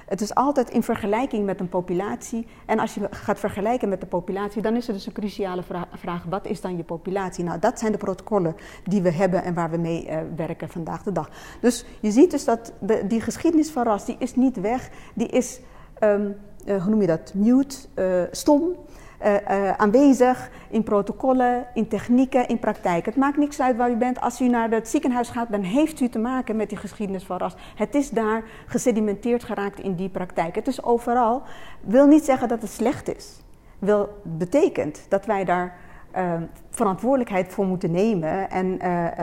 Het 0.10 0.22
is 0.22 0.36
altijd 0.36 0.70
in 0.70 0.84
vergelijking 0.84 1.46
met 1.46 1.60
een 1.60 1.70
populatie. 1.70 2.48
En 2.66 2.80
als 2.80 2.94
je 2.94 3.08
gaat 3.12 3.40
vergelijken 3.40 3.90
met 3.90 4.02
de 4.02 4.08
populatie, 4.08 4.62
dan 4.62 4.76
is 4.76 4.88
er 4.88 4.94
dus 4.94 5.06
een 5.06 5.14
cruciale 5.14 5.64
vraag: 5.92 6.24
wat 6.30 6.46
is 6.46 6.62
dan 6.62 6.78
je 6.78 6.84
populatie? 6.84 7.44
Nou, 7.44 7.60
dat 7.60 7.80
zijn 7.80 7.92
de 7.92 7.98
protocollen 7.98 8.56
die 8.84 9.02
we 9.02 9.12
hebben 9.12 9.44
en 9.44 9.54
waar 9.54 9.70
we 9.70 9.78
mee 9.78 10.06
uh, 10.06 10.18
werken 10.36 10.70
vandaag 10.70 11.04
de 11.04 11.12
dag. 11.12 11.30
Dus 11.62 11.86
je 12.00 12.12
ziet 12.12 12.32
dus 12.32 12.46
dat 12.46 12.74
die 13.08 13.22
geschiedenis 13.22 13.72
van 13.72 13.84
ras, 13.84 14.06
die 14.06 14.16
is 14.20 14.36
niet 14.36 14.60
weg. 14.60 14.90
Die 15.16 15.28
is, 15.28 15.60
um, 16.04 16.36
uh, 16.66 16.82
hoe 16.82 16.90
noem 16.90 17.02
je 17.02 17.08
dat, 17.08 17.34
mute, 17.34 17.78
uh, 17.96 18.24
stom. 18.32 18.76
Uh, 19.26 19.34
uh, 19.34 19.72
aanwezig 19.72 20.50
in 20.70 20.84
protocollen, 20.84 21.66
in 21.74 21.88
technieken, 21.88 22.48
in 22.48 22.60
praktijk. 22.60 23.06
Het 23.06 23.16
maakt 23.16 23.38
niks 23.38 23.62
uit 23.62 23.78
waar 23.78 23.92
u 23.92 23.96
bent. 23.96 24.22
Als 24.22 24.42
u 24.42 24.48
naar 24.48 24.70
het 24.70 24.88
ziekenhuis 24.88 25.30
gaat, 25.30 25.52
dan 25.52 25.62
heeft 25.62 26.00
u 26.00 26.10
te 26.10 26.20
maken 26.20 26.56
met 26.56 26.70
die 26.70 26.78
geschiedenis 26.78 27.24
van 27.24 27.38
ras. 27.38 27.56
Het 27.76 27.96
is 27.96 28.10
daar 28.10 28.44
gesedimenteerd 28.66 29.44
geraakt 29.44 29.80
in 29.80 29.96
die 29.96 30.10
praktijk. 30.10 30.56
Het 30.56 30.68
is 30.68 30.84
overal. 30.84 31.42
Wil 31.82 32.08
niet 32.08 32.26
zeggen 32.26 32.48
dat 32.48 32.62
het 32.62 32.72
slecht 32.72 33.16
is. 33.16 33.42
Wil 33.80 34.10
betekent 34.24 35.06
dat 35.10 35.26
wij 35.26 35.46
daar 35.46 35.76
uh, 36.16 36.34
verantwoordelijkheid 36.70 37.54
voor 37.54 37.66
moeten 37.66 37.92
nemen 37.92 38.50
en 38.50 38.82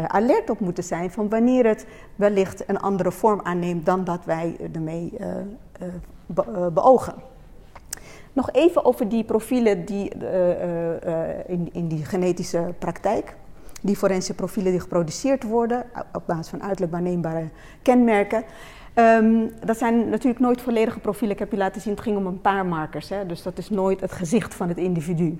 alert 0.08 0.50
op 0.50 0.60
moeten 0.60 0.84
zijn 0.84 1.10
van 1.10 1.28
wanneer 1.28 1.66
het 1.66 1.86
wellicht 2.16 2.68
een 2.68 2.80
andere 2.80 3.12
vorm 3.12 3.40
aanneemt 3.42 3.86
dan 3.86 4.04
dat 4.04 4.24
wij 4.24 4.56
ermee 4.72 5.12
be 6.26 6.70
beogen. 6.74 7.14
Nog 8.36 8.50
even 8.52 8.84
over 8.84 9.08
die 9.08 9.24
profielen 9.24 9.84
die, 9.84 10.12
uh, 10.22 10.48
uh, 10.48 11.28
in, 11.46 11.68
in 11.72 11.88
die 11.88 12.04
genetische 12.04 12.74
praktijk. 12.78 13.36
Die 13.82 13.96
forensische 13.96 14.34
profielen 14.34 14.70
die 14.70 14.80
geproduceerd 14.80 15.42
worden 15.42 15.84
op 16.12 16.22
basis 16.26 16.48
van 16.48 16.62
uiterlijk 16.62 16.92
waarneembare 16.92 17.48
kenmerken. 17.82 18.44
Um, 18.94 19.50
dat 19.64 19.78
zijn 19.78 20.08
natuurlijk 20.08 20.40
nooit 20.40 20.60
volledige 20.60 20.98
profielen. 20.98 21.32
Ik 21.32 21.38
heb 21.38 21.50
je 21.50 21.56
laten 21.56 21.80
zien, 21.80 21.92
het 21.92 22.02
ging 22.02 22.16
om 22.16 22.26
een 22.26 22.40
paar 22.40 22.66
markers. 22.66 23.08
Hè? 23.08 23.26
Dus 23.26 23.42
dat 23.42 23.58
is 23.58 23.70
nooit 23.70 24.00
het 24.00 24.12
gezicht 24.12 24.54
van 24.54 24.68
het 24.68 24.78
individu. 24.78 25.38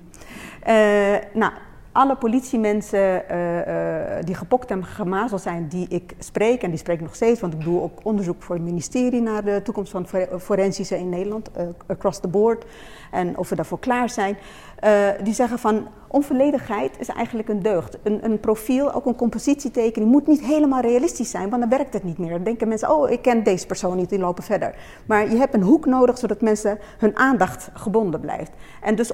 Nou, 1.33 1.51
alle 1.97 2.15
politiemensen 2.15 3.23
uh, 3.31 3.57
uh, 3.57 4.23
die 4.23 4.35
gepokt 4.35 4.71
en 4.71 4.85
gemazeld 4.85 5.41
zijn, 5.41 5.67
die 5.67 5.87
ik 5.89 6.15
spreek, 6.19 6.61
en 6.61 6.69
die 6.69 6.79
spreek 6.79 7.01
nog 7.01 7.15
steeds, 7.15 7.39
want 7.39 7.53
ik 7.53 7.63
doe 7.63 7.81
ook 7.81 7.99
onderzoek 8.03 8.43
voor 8.43 8.55
het 8.55 8.63
ministerie 8.63 9.21
naar 9.21 9.43
de 9.43 9.61
toekomst 9.63 9.91
van 9.91 10.07
forensische 10.39 10.97
in 10.97 11.09
Nederland, 11.09 11.49
uh, 11.57 11.63
across 11.87 12.19
the 12.19 12.27
board, 12.27 12.65
en 13.11 13.37
of 13.37 13.49
we 13.49 13.55
daarvoor 13.55 13.79
klaar 13.79 14.09
zijn. 14.09 14.37
die 15.23 15.33
zeggen 15.33 15.59
van 15.59 15.87
onvolledigheid 16.07 16.99
is 16.99 17.07
eigenlijk 17.07 17.49
een 17.49 17.61
deugd. 17.61 17.97
Een, 18.03 18.25
een, 18.25 18.39
profiel, 18.39 18.93
ook 18.93 19.05
een 19.05 19.15
compositietekening, 19.15 20.11
moet 20.11 20.27
niet 20.27 20.41
helemaal 20.41 20.81
realistisch 20.81 21.29
zijn, 21.29 21.49
want 21.49 21.61
dan 21.61 21.69
werkt 21.77 21.93
het 21.93 22.03
niet 22.03 22.17
meer. 22.17 22.29
Dan 22.29 22.43
denken 22.43 22.67
mensen, 22.67 22.91
oh, 22.91 23.09
ik 23.09 23.21
ken 23.21 23.43
deze 23.43 23.65
persoon 23.65 23.97
niet, 23.97 24.09
die 24.09 24.19
lopen 24.19 24.43
verder. 24.43 24.75
Maar 25.05 25.29
je 25.29 25.37
hebt 25.37 25.53
een 25.53 25.61
hoek 25.61 25.85
nodig, 25.85 26.17
zodat 26.17 26.41
mensen 26.41 26.79
hun 26.97 27.17
aandacht 27.17 27.69
gebonden 27.73 28.19
blijft. 28.19 28.51
En 28.81 28.95
dus 28.95 29.11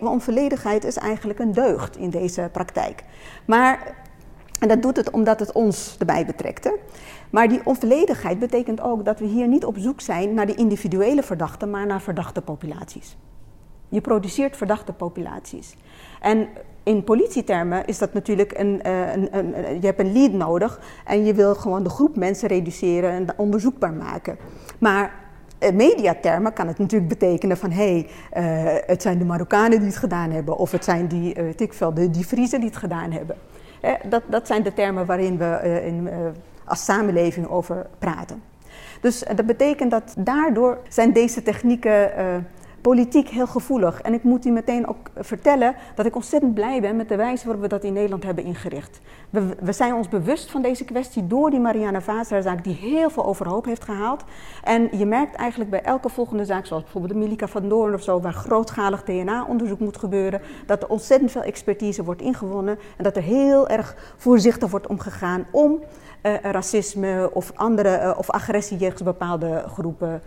onvolledigheid 0.00 0.84
is 0.84 0.96
eigenlijk 0.96 1.38
een 1.38 1.52
deugd 1.52 1.96
in 1.96 2.10
deze 2.10 2.48
praktijk. 2.52 3.04
Maar, 3.44 3.94
en 4.60 4.68
dat 4.68 4.82
doet 4.82 4.96
het 4.96 5.10
omdat 5.10 5.40
het 5.40 5.52
ons 5.52 5.96
erbij 5.98 6.26
betrekt. 6.26 6.64
Hè? 6.64 6.72
Maar 7.30 7.48
die 7.48 7.60
onvolledigheid 7.64 8.38
betekent 8.38 8.80
ook 8.80 9.04
dat 9.04 9.18
we 9.18 9.26
hier 9.26 9.48
niet 9.48 9.64
op 9.64 9.76
zoek 9.78 10.00
zijn 10.00 10.34
naar 10.34 10.46
de 10.46 10.54
individuele 10.54 11.22
verdachten, 11.22 11.70
maar 11.70 11.86
naar 11.86 12.00
verdachte 12.00 12.40
populaties. 12.42 13.16
Je 13.88 14.00
produceert 14.00 14.56
verdachte 14.56 14.92
populaties. 14.92 15.76
En 16.20 16.48
in 16.82 17.04
politietermen 17.04 17.84
is 17.84 17.98
dat 17.98 18.12
natuurlijk 18.12 18.58
een, 18.58 18.82
eh, 18.82 19.12
een, 19.12 19.38
een, 19.38 19.80
je 19.80 19.86
hebt 19.86 20.00
een 20.00 20.12
lead 20.12 20.32
nodig 20.32 20.80
en 21.04 21.24
je 21.24 21.34
wil 21.34 21.54
gewoon 21.54 21.82
de 21.82 21.88
groep 21.88 22.16
mensen 22.16 22.48
reduceren 22.48 23.10
en 23.10 23.26
onderzoekbaar 23.36 23.92
maken. 23.92 24.36
Maar 24.78 25.12
in 25.58 25.76
mediatermen 25.76 26.52
kan 26.52 26.66
het 26.66 26.78
natuurlijk 26.78 27.10
betekenen 27.10 27.56
van 27.56 27.70
hé, 27.70 28.06
hey, 28.32 28.74
uh, 28.76 28.80
het 28.86 29.02
zijn 29.02 29.18
de 29.18 29.24
Marokkanen 29.24 29.78
die 29.78 29.88
het 29.88 29.96
gedaan 29.96 30.30
hebben 30.30 30.56
of 30.56 30.70
het 30.70 30.84
zijn 30.84 31.06
die, 31.06 31.38
uh, 31.38 31.94
de, 31.94 32.10
die 32.10 32.24
Friesen 32.24 32.60
die 32.60 32.68
het 32.68 32.78
gedaan 32.78 33.10
hebben. 33.10 33.36
Eh, 33.80 33.92
dat, 34.08 34.22
dat 34.26 34.46
zijn 34.46 34.62
de 34.62 34.74
termen 34.74 35.06
waarin 35.06 35.38
we 35.38 35.82
in, 35.84 36.08
als 36.64 36.84
samenleving 36.84 37.48
over 37.48 37.86
praten. 37.98 38.42
Dus 39.00 39.24
dat 39.34 39.46
betekent 39.46 39.90
dat 39.90 40.14
daardoor 40.18 40.78
zijn 40.88 41.12
deze 41.12 41.42
technieken 41.42 42.10
politiek 42.80 43.28
heel 43.28 43.46
gevoelig. 43.46 44.00
En 44.00 44.14
ik 44.14 44.22
moet 44.22 44.46
u 44.46 44.50
meteen 44.50 44.88
ook 44.88 45.10
vertellen 45.16 45.74
dat 45.94 46.06
ik 46.06 46.14
ontzettend 46.14 46.54
blij 46.54 46.80
ben 46.80 46.96
met 46.96 47.08
de 47.08 47.16
wijze 47.16 47.44
waarop 47.44 47.62
we 47.62 47.68
dat 47.68 47.84
in 47.84 47.92
Nederland 47.92 48.24
hebben 48.24 48.44
ingericht. 48.44 49.00
We, 49.30 49.56
we 49.60 49.72
zijn 49.72 49.94
ons 49.94 50.08
bewust 50.08 50.50
van 50.50 50.62
deze 50.62 50.84
kwestie 50.84 51.26
door 51.26 51.50
die 51.50 51.60
Marianne 51.60 52.00
Vazra-zaak, 52.00 52.64
die 52.64 52.74
heel 52.74 53.10
veel 53.10 53.24
overhoop 53.24 53.64
heeft 53.64 53.84
gehaald. 53.84 54.24
En 54.64 54.88
je 54.92 55.06
merkt 55.06 55.34
eigenlijk 55.34 55.70
bij 55.70 55.82
elke 55.82 56.08
volgende 56.08 56.44
zaak, 56.44 56.66
zoals 56.66 56.82
bijvoorbeeld 56.82 57.12
de 57.12 57.18
Milika 57.18 57.48
van 57.48 57.68
Doorn 57.68 57.94
of 57.94 58.02
zo, 58.02 58.20
waar 58.20 58.32
grootschalig 58.32 59.02
DNA-onderzoek 59.02 59.80
moet 59.80 59.96
gebeuren, 59.96 60.40
dat 60.66 60.82
er 60.82 60.88
ontzettend 60.88 61.30
veel 61.30 61.42
expertise 61.42 62.04
wordt 62.04 62.22
ingewonnen 62.22 62.78
en 62.96 63.04
dat 63.04 63.16
er 63.16 63.22
heel 63.22 63.68
erg 63.68 63.96
voorzichtig 64.16 64.70
wordt 64.70 64.86
omgegaan 64.86 65.46
om 65.50 65.80
uh, 66.22 66.34
racisme 66.42 67.30
of, 67.32 67.52
andere, 67.54 68.00
uh, 68.02 68.18
of 68.18 68.30
agressie 68.30 68.78
jegens 68.78 69.02
bepaalde 69.02 69.64
groepen 69.66 70.22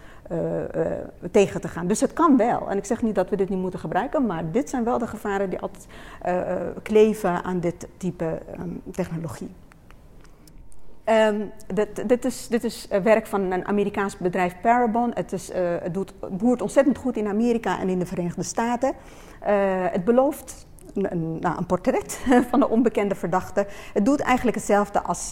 tegen 1.31 1.61
te 1.61 1.67
gaan. 1.67 1.87
Dus 1.87 2.01
het 2.01 2.13
kan 2.13 2.37
wel. 2.37 2.69
En 2.69 2.77
ik 2.77 2.85
zeg 2.85 3.01
niet 3.01 3.15
dat 3.15 3.29
we 3.29 3.35
dit 3.35 3.49
niet 3.49 3.59
moeten 3.59 3.79
gebruiken, 3.79 4.25
maar 4.25 4.51
dit 4.51 4.69
zijn 4.69 4.83
wel 4.83 4.97
de 4.97 5.07
gevaren 5.07 5.49
die 5.49 5.59
altijd 5.59 5.87
kleven 6.81 7.43
aan 7.43 7.59
dit 7.59 7.87
type 7.97 8.41
um, 8.59 8.81
technologie. 8.91 9.49
Um, 11.05 11.51
dit, 11.73 12.09
dit, 12.09 12.25
is, 12.25 12.47
dit 12.47 12.63
is 12.63 12.87
werk 13.03 13.27
van 13.27 13.51
een 13.51 13.65
Amerikaans 13.65 14.17
bedrijf 14.17 14.55
Parabon. 14.61 15.11
Het, 15.13 15.33
is, 15.33 15.51
het 15.53 15.93
doet, 15.93 16.13
boert 16.31 16.61
ontzettend 16.61 16.97
goed 16.97 17.17
in 17.17 17.27
Amerika 17.27 17.79
en 17.79 17.89
in 17.89 17.99
de 17.99 18.05
Verenigde 18.05 18.43
Staten. 18.43 18.93
het 19.91 20.05
belooft 20.05 20.65
een, 20.93 21.39
nou, 21.39 21.57
een, 21.57 21.65
portret 21.65 22.19
van 22.49 22.61
een 22.61 22.69
onbekende 22.69 23.15
verdachte. 23.15 23.67
Het 23.93 24.05
doet 24.05 24.19
eigenlijk 24.19 24.57
hetzelfde 24.57 25.01
als, 25.01 25.31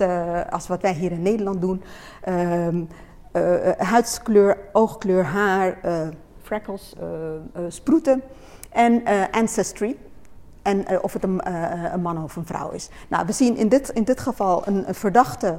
als 0.50 0.68
wat 0.68 0.82
wij 0.82 0.94
hier 0.94 1.12
in 1.12 1.22
Nederland 1.22 1.62
doen. 1.62 1.84
Uh, 2.30 2.68
huidskleur, 3.78 4.58
oogkleur, 4.72 5.24
haar, 5.24 5.78
freckles, 6.41 6.94
sproeten 7.67 8.22
en 8.70 9.04
ancestry. 9.32 9.98
En 10.62 11.02
of 11.02 11.13
het 11.13 11.24
een, 11.24 11.54
een, 11.94 12.02
man 12.02 12.24
of 12.24 12.36
een 12.36 12.46
vrouw 12.46 12.72
is. 12.72 12.89
Nou, 13.08 13.26
we 13.26 13.32
zien 13.32 13.58
in 13.58 13.70
dit, 13.70 13.89
in 13.89 14.04
dit 14.04 14.20
geval 14.20 14.67
een, 14.67 14.88
een 14.88 14.96
verdachte 14.96 15.56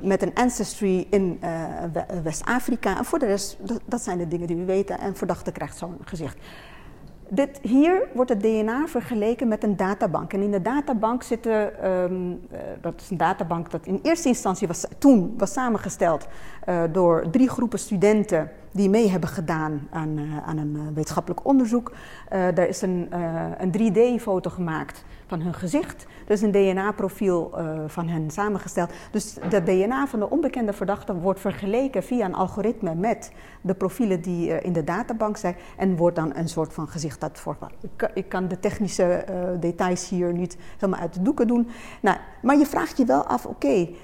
met 0.00 0.22
een 0.22 0.34
ancestry 0.34 1.06
in 1.10 1.40
West-Afrika. 2.22 2.98
En 2.98 3.04
voor 3.04 3.18
de 3.18 3.26
rest, 3.26 3.56
dat, 3.60 3.80
dat 3.84 4.02
zijn 4.02 4.18
de 4.18 4.28
dingen 4.28 4.46
die 4.46 4.56
we 4.56 4.64
weten. 4.64 4.98
En 4.98 5.16
verdachte 5.16 5.52
krijgt 5.52 5.76
zo'n 5.76 5.98
gezicht 6.04 6.36
Dit, 7.32 7.58
hier 7.62 8.08
wordt 8.14 8.30
het 8.30 8.40
DNA 8.40 8.86
vergeleken 8.86 9.48
met 9.48 9.64
een 9.64 9.76
databank. 9.76 10.32
En 10.32 10.42
in 10.42 10.50
de 10.50 10.62
databank 10.62 11.22
zitten, 11.22 11.88
um, 11.90 12.40
dat 12.80 13.00
is 13.00 13.10
een 13.10 13.16
databank 13.16 13.70
dat 13.70 13.86
in 13.86 14.00
eerste 14.02 14.28
instantie 14.28 14.66
was, 14.66 14.84
toen 14.98 15.34
was 15.38 15.52
samengesteld 15.52 16.26
uh, 16.68 16.82
door 16.92 17.30
drie 17.30 17.48
groepen 17.48 17.78
studenten 17.78 18.50
die 18.72 18.88
mee 18.88 19.08
hebben 19.08 19.28
gedaan 19.28 19.88
aan, 19.90 20.18
uh, 20.18 20.48
aan 20.48 20.58
een 20.58 20.94
wetenschappelijk 20.94 21.44
onderzoek. 21.46 21.92
Uh, 22.32 22.58
er 22.58 22.68
is 22.68 22.82
een, 22.82 23.08
een 23.58 23.72
3D-foto 23.78 24.50
gemaakt 24.50 25.04
van 25.30 25.40
hun 25.40 25.54
gezicht. 25.54 26.06
Is 26.26 26.42
een 26.42 26.50
DNA-profiel 26.50 27.54
van 27.86 28.08
hen 28.08 28.30
samengesteld. 28.30 28.90
Dus 29.10 29.36
het 29.40 29.66
DNA 29.66 30.06
van 30.06 30.18
de 30.18 30.30
onbekende 30.30 30.72
verdachte 30.72 31.14
wordt 31.14 31.40
vergeleken 31.40 32.02
via 32.02 32.24
een 32.24 32.34
algoritme 32.34 32.94
met 32.94 33.32
de 33.60 33.74
profielen 33.74 34.20
die 34.20 34.60
in 34.60 34.72
de 34.72 34.84
databank 34.84 35.36
zijn. 35.36 35.56
En 35.76 35.96
wordt 35.96 36.16
dan 36.16 36.36
een 36.36 36.48
soort 36.48 36.72
van 36.72 36.88
gezicht 36.88 37.22
uit 37.22 37.38
voortgaan. 37.38 37.70
Ik, 38.14 38.28
kan 38.28 38.48
de 38.48 38.60
technische 38.60 39.24
details 39.60 40.08
hier 40.08 40.32
niet 40.32 40.56
helemaal 40.78 41.00
uit 41.00 41.14
de 41.14 41.22
doeken 41.22 41.46
doen. 41.46 41.68
Nou, 42.00 42.16
maar 42.42 42.58
je 42.58 42.66
vraagt 42.66 42.96
je 42.96 43.04
wel 43.04 43.22
af, 43.22 43.46
oké. 43.46 43.66
Okay, 43.66 43.96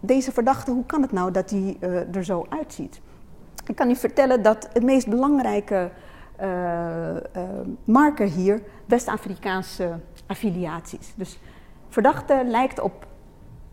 deze 0.00 0.32
verdachte, 0.32 0.70
hoe 0.70 0.86
kan 0.86 1.02
het 1.02 1.12
nou 1.12 1.30
dat 1.30 1.52
uh, 1.52 2.14
er 2.14 2.24
zo 2.24 2.46
uitziet? 2.48 3.00
Ik 3.66 3.76
kan 3.76 3.90
u 3.90 3.96
vertellen 3.96 4.42
dat 4.42 4.68
het 4.72 4.82
meest 4.82 5.08
belangrijke 5.08 5.90
marker 7.84 8.26
hier 8.26 8.62
West-Afrikaanse 8.86 9.98
affiliaties. 10.26 11.12
Dus 11.16 11.38
verdachte 11.88 12.42
lijkt 12.44 12.80
op 12.80 13.06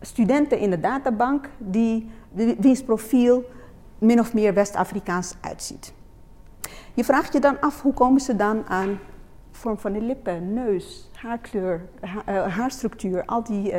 studenten 0.00 0.58
in 0.58 0.70
de 0.70 0.80
databank 0.80 1.48
die, 1.58 2.10
wiens 2.58 2.82
profiel 2.82 3.44
min 3.98 4.20
of 4.20 4.34
meer 4.34 4.54
West-Afrikaans 4.54 5.34
uitziet. 5.40 5.94
Je 6.94 7.04
vraagt 7.04 7.32
je 7.32 7.40
dan 7.40 7.60
af 7.60 7.82
hoe 7.82 7.92
komen 7.92 8.20
ze 8.20 8.36
dan 8.36 8.66
aan 8.66 8.98
vorm 9.50 9.78
van 9.78 9.92
de 9.92 10.00
lippen, 10.00 10.52
neus, 10.52 11.10
haarkleur, 11.12 11.88
ha 12.00 12.48
haarstructuur, 12.48 13.24
al 13.24 13.42
die 13.42 13.72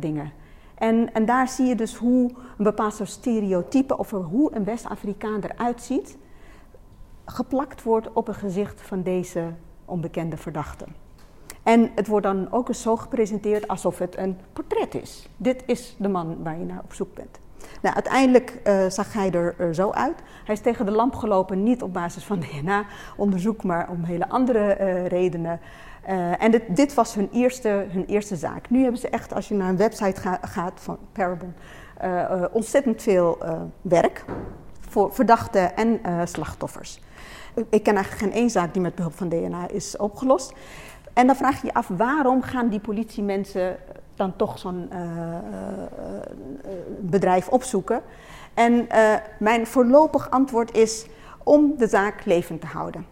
dingen. 0.00 0.32
En, 0.74 1.12
en 1.12 1.24
daar 1.24 1.48
zie 1.48 1.66
je 1.66 1.74
dus 1.74 1.96
hoe 1.96 2.30
een 2.58 2.64
bepaald 2.64 2.94
soort 2.94 3.08
stereotype 3.08 3.98
over 3.98 4.20
hoe 4.20 4.54
een 4.54 4.64
West-Afrikaan 4.64 5.40
eruit 5.40 5.82
ziet, 5.82 6.16
geplakt 7.24 7.82
wordt 7.82 8.12
op 8.12 8.28
een 8.28 8.34
gezicht 8.34 8.80
van 8.80 9.02
deze 9.02 9.52
onbekende 9.84 10.36
verdachte. 10.36 10.84
En 11.62 11.90
het 11.94 12.06
wordt 12.06 12.26
dan 12.26 12.52
ook 12.52 12.68
eens 12.68 12.82
zo 12.82 12.96
gepresenteerd 12.96 13.68
alsof 13.68 13.98
het 13.98 14.16
een 14.16 14.38
portret 14.52 14.94
is. 14.94 15.28
Dit 15.36 15.62
is 15.66 15.96
de 15.98 16.08
man 16.08 16.42
waar 16.42 16.58
je 16.58 16.64
naar 16.64 16.80
op 16.84 16.92
zoek 16.92 17.14
bent. 17.14 17.38
Nou, 17.82 17.94
uiteindelijk 17.94 18.60
uh, 18.66 18.86
zag 18.88 19.12
hij 19.12 19.30
er 19.30 19.74
zo 19.74 19.90
uit. 19.90 20.22
Hij 20.44 20.54
is 20.54 20.60
tegen 20.60 20.86
de 20.86 20.92
lamp 20.92 21.14
gelopen, 21.14 21.62
niet 21.62 21.82
op 21.82 21.92
basis 21.92 22.24
van 22.24 22.40
DNA-onderzoek, 22.60 23.62
maar 23.62 23.88
om 23.90 24.04
hele 24.04 24.28
andere 24.28 24.76
uh, 24.80 25.06
redenen. 25.06 25.60
Uh, 26.08 26.42
en 26.42 26.50
dit, 26.50 26.76
dit, 26.76 26.94
was 26.94 27.14
hun 27.14 27.28
eerste, 27.32 27.86
hun 27.88 28.04
eerste 28.06 28.36
zaak. 28.36 28.70
Nu 28.70 28.82
hebben 28.82 29.00
ze 29.00 29.08
echt, 29.08 29.34
als 29.34 29.48
je 29.48 29.54
naar 29.54 29.68
een 29.68 29.76
website 29.76 30.20
ga, 30.20 30.38
gaat 30.42 30.80
van 30.80 30.98
Parabon, 31.12 31.54
ontzettend 32.52 33.02
veel 33.02 33.38
werk 33.82 34.24
voor 34.80 35.14
verdachten 35.14 35.76
en 35.76 36.00
slachtoffers. 36.28 37.00
Ik 37.54 37.82
ken 37.82 37.94
eigenlijk 37.94 38.24
geen 38.24 38.40
één 38.40 38.50
zaak 38.50 38.72
die 38.72 38.82
met 38.82 38.94
behulp 38.94 39.14
van 39.14 39.28
DNA 39.28 39.68
is 39.68 39.96
opgelost. 39.96 40.52
En 41.12 41.26
dan 41.26 41.36
vraag 41.36 41.60
je 41.60 41.66
je 41.66 41.74
af, 41.74 41.88
waarom 41.88 42.42
gaan 42.42 42.68
die 42.68 42.80
politiemensen 42.80 43.76
dan 44.14 44.36
toch 44.36 44.58
zo'n 44.58 44.90
bedrijf 47.00 47.48
opzoeken? 47.48 48.02
En 48.54 48.86
mijn 49.38 49.66
voorlopig 49.66 50.30
antwoord 50.30 50.76
is 50.76 51.06
om 51.42 51.74
de 51.76 51.86
zaak 51.86 52.24
levend 52.24 52.60
te 52.60 52.66
houden. 52.66 53.06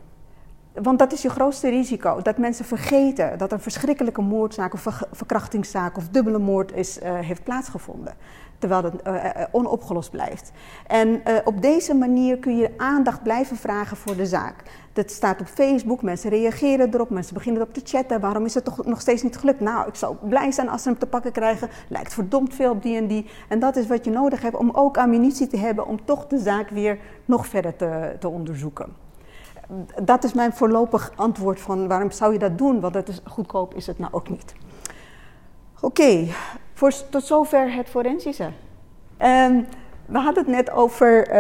Want 0.75 0.99
dat 0.99 1.13
is 1.13 1.23
je 1.23 1.31
grootste 1.31 1.69
risico. 1.69 2.23
Dat 2.23 2.39
mensen 2.39 2.65
vergeten 2.65 3.39
dat 3.39 3.53
een 3.53 3.61
verschrikkelijke 3.61 4.21
moordzaak 4.21 4.73
of 4.75 5.05
verkrachtingszaak 5.13 5.97
of 5.97 6.09
dubbele 6.09 6.39
moord 6.39 6.73
is, 6.73 7.03
uh, 7.03 7.19
heeft 7.19 7.45
plaatsgevonden. 7.45 8.15
Terwijl 8.59 8.85
het 8.85 8.95
uh, 9.07 9.45
onopgelost 9.51 10.11
blijft. 10.11 10.53
En 10.87 11.23
op 11.45 11.63
deze 11.63 11.95
manier 11.95 12.39
kun 12.39 12.57
je 12.57 12.71
aandacht 12.77 13.23
blijven 13.23 13.57
vragen 13.57 13.97
voor 13.97 14.17
de 14.17 14.27
zaak. 14.27 14.55
Dat 14.93 15.11
staat 15.11 15.41
op 15.41 15.47
Facebook, 15.47 16.03
mensen 16.03 16.31
reageren 16.31 16.95
erop, 16.95 17.11
mensen 17.11 17.35
beginnen 17.35 17.61
erop 17.63 17.75
te 17.75 17.81
chatten. 17.85 18.21
Waarom 18.21 18.45
is 18.45 18.55
het 18.55 18.65
toch 18.65 18.85
nog 18.85 19.01
steeds 19.01 19.23
niet 19.23 19.37
gelukt? 19.37 19.61
Nou, 19.61 19.89
ik 19.89 19.95
zou 19.95 20.17
blij 20.29 20.53
zijn 20.53 20.69
als 20.69 20.83
ze 20.83 20.89
hem 20.89 20.99
te 20.99 21.07
pakken 21.07 21.33
krijgen. 21.33 21.69
Lijkt 21.89 22.15
verdomd 22.15 22.55
veel 22.55 22.71
op 22.71 22.83
die 22.83 22.97
en 22.97 23.07
die. 23.07 23.27
En 23.49 23.59
dat 23.59 23.77
is 23.77 23.87
wat 23.87 24.05
je 24.05 24.11
nodig 24.11 24.43
hebt 24.43 24.57
om 24.57 24.71
ook 24.71 24.99
ammunitie 24.99 25.47
te 25.47 25.57
hebben 25.57 25.87
om 25.87 26.05
toch 26.05 26.27
de 26.27 26.39
zaak 26.39 26.69
weer 26.69 26.99
nog 27.25 27.47
verder 27.47 27.77
te, 27.77 28.17
te 28.19 28.29
onderzoeken 28.29 29.02
dat 30.03 30.25
is 30.25 30.33
mijn 30.33 30.53
voorlopig 30.53 31.13
antwoord 31.17 31.61
van 31.61 31.89
waarom 31.89 32.11
zou 32.11 32.33
je 32.33 32.39
dat 32.39 32.59
doen? 32.59 32.81
Want 32.81 32.95
het 32.95 33.09
is, 33.09 33.21
goedkoop 33.25 33.75
is 33.75 33.87
het 33.87 33.99
nou 33.99 34.13
ook 34.13 34.29
niet. 34.29 34.55
Oké, 35.81 36.03
okay, 36.03 36.35
tot 37.11 37.25
zover 37.25 37.75
het 37.75 37.89
forensische. 37.89 38.51
Um, 39.19 39.67
we 40.07 40.19
hadden 40.19 40.45
het 40.45 40.53
net 40.53 40.71
over 40.71 41.21
uh, 41.21 41.35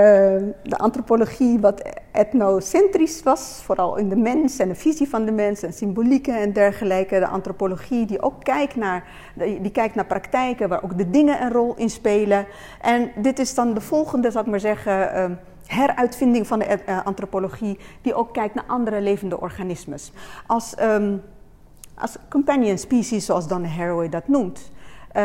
de 0.62 0.76
antropologie 0.76 1.60
wat 1.60 1.82
etnocentrisch 2.12 3.22
was, 3.22 3.60
vooral 3.64 3.96
in 3.96 4.08
de 4.08 4.16
mens 4.16 4.58
en 4.58 4.68
de 4.68 4.74
visie 4.74 5.08
van 5.08 5.24
de 5.24 5.32
mens 5.32 5.62
en 5.62 5.72
symbolieken 5.72 6.40
en 6.40 6.52
dergelijke. 6.52 7.18
De 7.18 7.26
antropologie 7.26 8.06
die 8.06 8.22
ook 8.22 8.44
kijkt 8.44 8.76
naar, 8.76 9.04
die 9.34 9.70
kijkt 9.70 9.94
naar 9.94 10.06
praktijken 10.06 10.68
waar 10.68 10.84
ook 10.84 10.98
de 10.98 11.10
dingen 11.10 11.42
een 11.42 11.52
rol 11.52 11.74
in 11.76 11.90
spelen. 11.90 12.46
En 12.80 13.10
dit 13.16 13.38
is 13.38 13.54
dan 13.54 13.74
de 13.74 13.80
volgende, 13.80 14.30
zal 14.30 14.42
ik 14.42 14.46
maar 14.46 14.60
zeggen, 14.60 15.16
uh, 15.16 15.24
heruitvinding 15.72 16.46
van 16.46 16.58
de 16.58 16.78
uh, 16.88 17.04
antropologie, 17.04 17.78
die 18.02 18.14
ook 18.14 18.32
kijkt 18.32 18.54
naar 18.54 18.64
andere 18.66 19.00
levende 19.00 19.40
organismes. 19.40 20.12
Als, 20.46 20.74
um, 20.80 21.22
als 21.94 22.16
companion 22.28 22.78
species, 22.78 23.26
zoals 23.26 23.48
Dan 23.48 23.64
Haraway 23.64 24.08
dat 24.08 24.28
noemt. 24.28 24.70
Uh, 25.16 25.22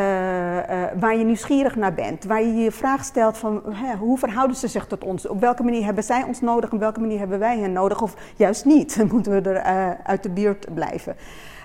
waar 0.99 1.17
je 1.17 1.23
nieuwsgierig 1.23 1.75
naar 1.75 1.93
bent, 1.93 2.23
waar 2.23 2.41
je 2.41 2.53
je 2.53 2.71
vraag 2.71 3.03
stelt 3.03 3.38
van 3.38 3.62
hè, 3.69 3.95
hoe 3.95 4.17
verhouden 4.17 4.55
ze 4.55 4.67
zich 4.67 4.88
tot 4.88 5.03
ons? 5.03 5.27
Op 5.27 5.39
welke 5.39 5.63
manier 5.63 5.86
hebben 5.86 6.03
zij 6.03 6.23
ons 6.23 6.41
nodig, 6.41 6.71
op 6.71 6.79
welke 6.79 6.99
manier 6.99 7.19
hebben 7.19 7.39
wij 7.39 7.60
hen 7.60 7.71
nodig? 7.71 8.01
Of 8.01 8.15
juist 8.36 8.65
niet, 8.65 9.03
moeten 9.12 9.43
we 9.43 9.49
er 9.49 9.97
uit 10.03 10.23
de 10.23 10.29
buurt 10.29 10.73
blijven. 10.73 11.15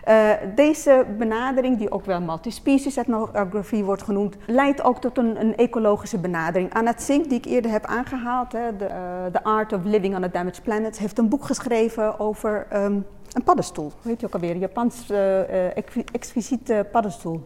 Uh, 0.08 0.30
deze 0.54 1.06
benadering, 1.18 1.78
die 1.78 1.90
ook 1.90 2.04
wel 2.04 2.20
multispecies 2.20 2.96
ethnography 2.96 3.82
wordt 3.82 4.02
genoemd, 4.02 4.36
leidt 4.46 4.82
ook 4.82 5.00
tot 5.00 5.18
een, 5.18 5.40
een 5.40 5.56
ecologische 5.56 6.18
benadering. 6.18 6.74
Anna 6.74 6.92
Zink, 6.96 7.28
die 7.28 7.38
ik 7.38 7.44
eerder 7.44 7.70
heb 7.70 7.84
aangehaald, 7.84 8.52
hè, 8.52 8.76
de, 8.76 8.88
uh, 8.88 9.32
The 9.32 9.44
Art 9.44 9.72
of 9.72 9.84
Living 9.84 10.16
on 10.16 10.24
a 10.24 10.28
Damaged 10.28 10.62
Planet, 10.62 10.98
heeft 10.98 11.18
een 11.18 11.28
boek 11.28 11.44
geschreven 11.44 12.20
over 12.20 12.66
um, 12.72 13.06
een 13.32 13.42
paddenstoel. 13.44 13.92
Hoe 14.02 14.10
heet 14.10 14.20
je 14.20 14.26
ook 14.26 14.34
alweer? 14.34 14.50
Een 14.50 14.58
Japans 14.58 15.10
uh, 15.10 15.76
exquisiete 16.12 16.86
paddenstoel. 16.92 17.40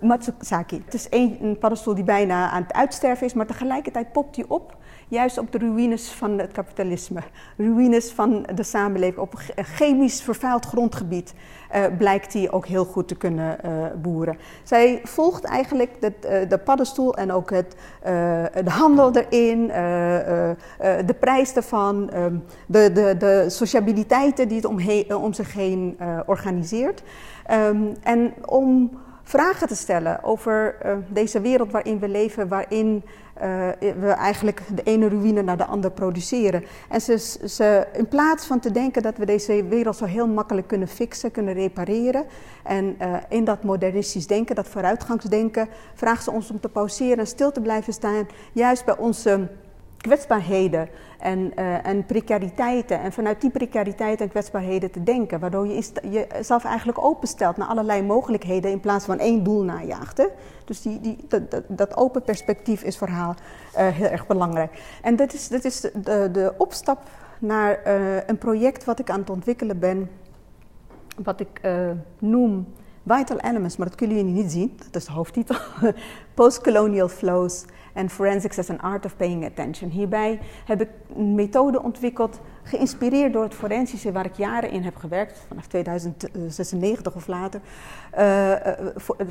Matsuzaki. 0.00 0.82
Het 0.84 0.94
is 0.94 1.06
een, 1.10 1.56
paddenstoel 1.60 1.94
die 1.94 2.04
bijna 2.04 2.50
aan 2.50 2.62
het 2.62 2.72
uitsterven 2.72 3.26
is, 3.26 3.34
maar 3.34 3.46
tegelijkertijd 3.46 4.12
popt 4.12 4.34
die 4.34 4.50
op 4.50 4.76
juist 5.08 5.38
op 5.38 5.52
de 5.52 5.58
ruïnes 5.58 6.10
van 6.10 6.38
het 6.38 6.52
kapitalisme, 6.52 7.20
ruïnes 7.56 8.12
van 8.12 8.46
de 8.54 8.62
samenleving, 8.62 9.18
op 9.18 9.34
chemisch 9.56 10.22
vervuild 10.22 10.66
grondgebied 10.66 11.34
uh, 11.74 11.84
blijkt 11.98 12.32
hij 12.32 12.50
ook 12.50 12.66
heel 12.66 12.84
goed 12.84 13.08
te 13.08 13.14
kunnen 13.14 13.58
uh, 13.64 13.70
boeren. 14.02 14.38
Zij 14.62 15.00
volgt 15.04 15.44
eigenlijk 15.44 16.00
de, 16.00 16.12
uh, 16.24 16.48
de 16.48 16.58
paddenstoel 16.58 17.14
en 17.14 17.32
ook 17.32 17.50
het, 17.50 17.76
de 18.64 18.70
handel 18.70 19.12
erin, 19.12 19.66
de 21.06 21.14
prijs 21.20 21.54
ervan, 21.54 22.10
um, 22.14 22.44
de, 22.66 22.92
de, 22.92 23.16
de 23.18 23.44
sociabiliteiten 23.48 24.48
die 24.48 24.56
het 24.56 24.66
omheen, 24.66 25.14
om 25.16 25.32
zich 25.32 25.52
heen 25.52 25.98
organiseert. 26.26 27.02
Um, 27.50 27.92
en 28.02 28.34
om 28.44 28.90
vragen 29.28 29.68
te 29.68 29.76
stellen 29.76 30.22
over 30.22 30.76
uh, 30.84 30.92
deze 31.08 31.40
wereld 31.40 31.72
waarin 31.72 31.98
we 31.98 32.08
leven, 32.08 32.48
waarin 32.48 33.04
uh, 33.36 33.68
we 34.00 34.08
eigenlijk 34.08 34.62
de 34.74 34.82
ene 34.82 35.08
ruïne 35.08 35.42
naar 35.42 35.56
de 35.56 35.64
andere 35.64 35.94
produceren. 35.94 36.64
En 36.88 37.00
ze, 37.00 37.18
ze, 37.48 37.86
in 37.92 38.08
plaats 38.08 38.46
van 38.46 38.60
te 38.60 38.70
denken 38.70 39.02
dat 39.02 39.16
we 39.16 39.26
deze 39.26 39.64
wereld 39.64 39.96
zo 39.96 40.04
heel 40.04 40.28
makkelijk 40.28 40.66
kunnen 40.66 40.88
fixen, 40.88 41.30
kunnen 41.30 41.54
repareren, 41.54 42.24
en 42.64 42.96
uh, 43.00 43.16
in 43.28 43.44
dat 43.44 43.62
modernistisch 43.62 44.26
denken, 44.26 44.54
dat 44.54 44.68
vooruitgangsdenken, 44.68 45.68
vragen 45.94 46.22
ze 46.22 46.30
ons 46.30 46.50
om 46.50 46.60
te 46.60 46.68
pauzeren 46.68 47.18
en 47.18 47.26
stil 47.26 47.52
te 47.52 47.60
blijven 47.60 47.92
staan, 47.92 48.26
juist 48.52 48.84
bij 48.84 48.96
onze 48.96 49.48
kwetsbaarheden 49.98 50.88
en, 51.18 51.52
uh, 51.58 51.86
en 51.86 52.06
precariteiten. 52.06 53.00
En 53.00 53.12
vanuit 53.12 53.40
die 53.40 53.50
precariteiten 53.50 54.24
en 54.24 54.30
kwetsbaarheden 54.30 54.90
te 54.90 55.02
denken. 55.02 55.40
Waardoor 55.40 55.66
je 55.66 55.90
jezelf 56.10 56.64
eigenlijk 56.64 57.04
openstelt 57.04 57.56
naar 57.56 57.68
allerlei 57.68 58.02
mogelijkheden 58.02 58.70
in 58.70 58.80
plaats 58.80 59.04
van 59.04 59.18
één 59.18 59.42
doel 59.42 59.62
najaagt. 59.62 60.28
Dus 60.64 60.82
die, 60.82 61.00
die, 61.00 61.18
dat, 61.28 61.50
dat, 61.50 61.62
dat, 61.68 61.96
open 61.96 62.22
perspectief 62.22 62.82
is 62.82 62.98
voor 62.98 63.08
haar 63.08 63.36
uh, 63.76 63.88
heel 63.88 64.08
erg 64.08 64.26
belangrijk. 64.26 64.82
En 65.02 65.16
dit 65.16 65.34
is, 65.34 65.48
dit 65.48 65.64
is 65.64 65.80
de, 65.80 66.28
de 66.32 66.54
opstap 66.58 67.02
naar 67.38 67.80
uh, 67.86 68.26
een 68.26 68.38
project 68.38 68.84
wat 68.84 68.98
ik 68.98 69.10
aan 69.10 69.20
het 69.20 69.30
ontwikkelen 69.30 69.78
ben. 69.78 70.10
Wat 71.22 71.40
ik 71.40 71.60
noem 72.18 72.66
Vital 73.06 73.38
Elements, 73.38 73.76
maar 73.76 73.86
dat 73.86 73.96
kunnen 73.96 74.16
jullie 74.16 74.32
niet 74.32 74.52
zien, 74.52 74.72
dat 74.76 74.96
is 74.96 75.04
de 75.04 75.12
hoofdtitel. 75.12 75.56
Postcolonial 76.34 77.08
Flows 77.08 77.64
and 77.98 78.12
Forensics 78.12 78.58
as 78.58 78.70
an 78.70 78.80
Art 78.80 79.04
of 79.04 79.16
Paying 79.16 79.44
Attention. 79.44 79.90
Hierbij 79.90 80.40
heb 80.64 80.80
ik 80.80 80.88
een 81.16 81.34
methode 81.34 81.82
ontwikkeld, 81.82 82.40
geïnspireerd 82.62 83.32
door 83.32 83.42
het 83.42 83.54
forensische 83.54 84.12
waar 84.12 84.24
ik 84.24 84.36
jaren 84.36 84.70
in 84.70 84.82
heb 84.82 84.96
gewerkt, 84.96 85.44
vanaf 85.48 85.66
2096 85.66 87.14
of 87.14 87.26
later. 87.26 87.60
Uh, 88.18 88.52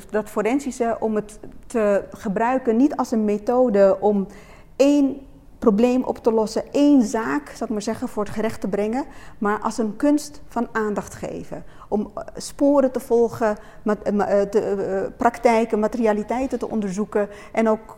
dat 0.10 0.30
forensische 0.30 0.97
om 0.99 1.15
het 1.15 1.39
te 1.67 2.03
gebruiken 2.12 2.77
niet 2.77 2.95
als 2.95 3.12
een 3.12 3.25
methode 3.25 3.97
om 3.99 4.27
één 4.75 5.27
probleem 5.60 6.03
op 6.03 6.17
te 6.17 6.32
lossen, 6.32 6.73
één 6.73 7.01
zaak, 7.01 7.49
zal 7.49 7.67
ik 7.67 7.73
maar 7.73 7.82
zeggen, 7.82 8.08
voor 8.08 8.23
het 8.23 8.34
gerecht 8.34 8.62
te 8.62 8.67
brengen, 8.67 9.06
maar 9.38 9.60
als 9.60 9.77
een 9.77 9.95
kunst 9.95 10.41
van 10.47 10.67
aandacht 10.71 11.15
geven. 11.15 11.63
Om 11.88 12.12
eh, 12.15 12.23
sporen 12.36 12.91
te 12.91 13.00
volgen, 13.00 13.58
eh, 13.84 14.41
eh, 14.41 15.12
praktijken, 15.17 15.80
materialiteiten 15.80 16.60
te 16.60 16.69
onderzoeken 16.69 17.30
en 17.52 17.69
ook 17.69 17.97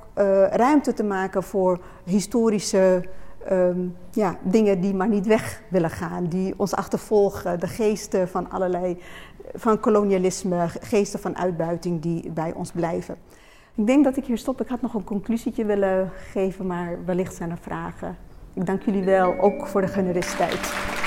ruimte 0.51 0.93
te 0.93 1.03
maken 1.03 1.43
voor 1.43 1.79
historische 2.03 3.03
ehm, 3.45 3.79
ja, 4.11 4.37
dingen 4.41 4.81
die 4.81 4.93
maar 4.93 5.07
niet 5.07 5.27
weg 5.27 5.61
willen 5.69 5.89
gaan, 5.89 6.25
die 6.25 6.53
ons 6.57 6.75
achtervolgen, 6.75 7.59
de 7.59 7.67
geesten 7.67 8.27
van 8.27 8.49
allerlei, 8.49 9.01
van 9.53 9.79
kolonialisme, 9.79 10.67
geesten 10.67 11.19
van 11.19 11.37
uitbuiting 11.37 12.01
die 12.01 12.31
bij 12.31 12.53
ons 12.53 12.71
blijven. 12.71 13.15
Ik 13.75 13.87
denk 13.87 14.03
dat 14.03 14.17
ik 14.17 14.25
hier 14.25 14.37
stop. 14.37 14.61
Ik 14.61 14.67
had 14.67 14.81
nog 14.81 14.93
een 14.93 15.03
conclusietje 15.03 15.65
willen 15.65 16.11
geven, 16.31 16.67
maar 16.67 16.97
wellicht 17.05 17.35
zijn 17.35 17.51
er 17.51 17.57
vragen. 17.61 18.17
Ik 18.53 18.65
dank 18.65 18.81
jullie 18.81 19.03
wel, 19.03 19.39
ook 19.39 19.67
voor 19.67 19.81
de 19.81 19.87
generositeit. 19.87 20.97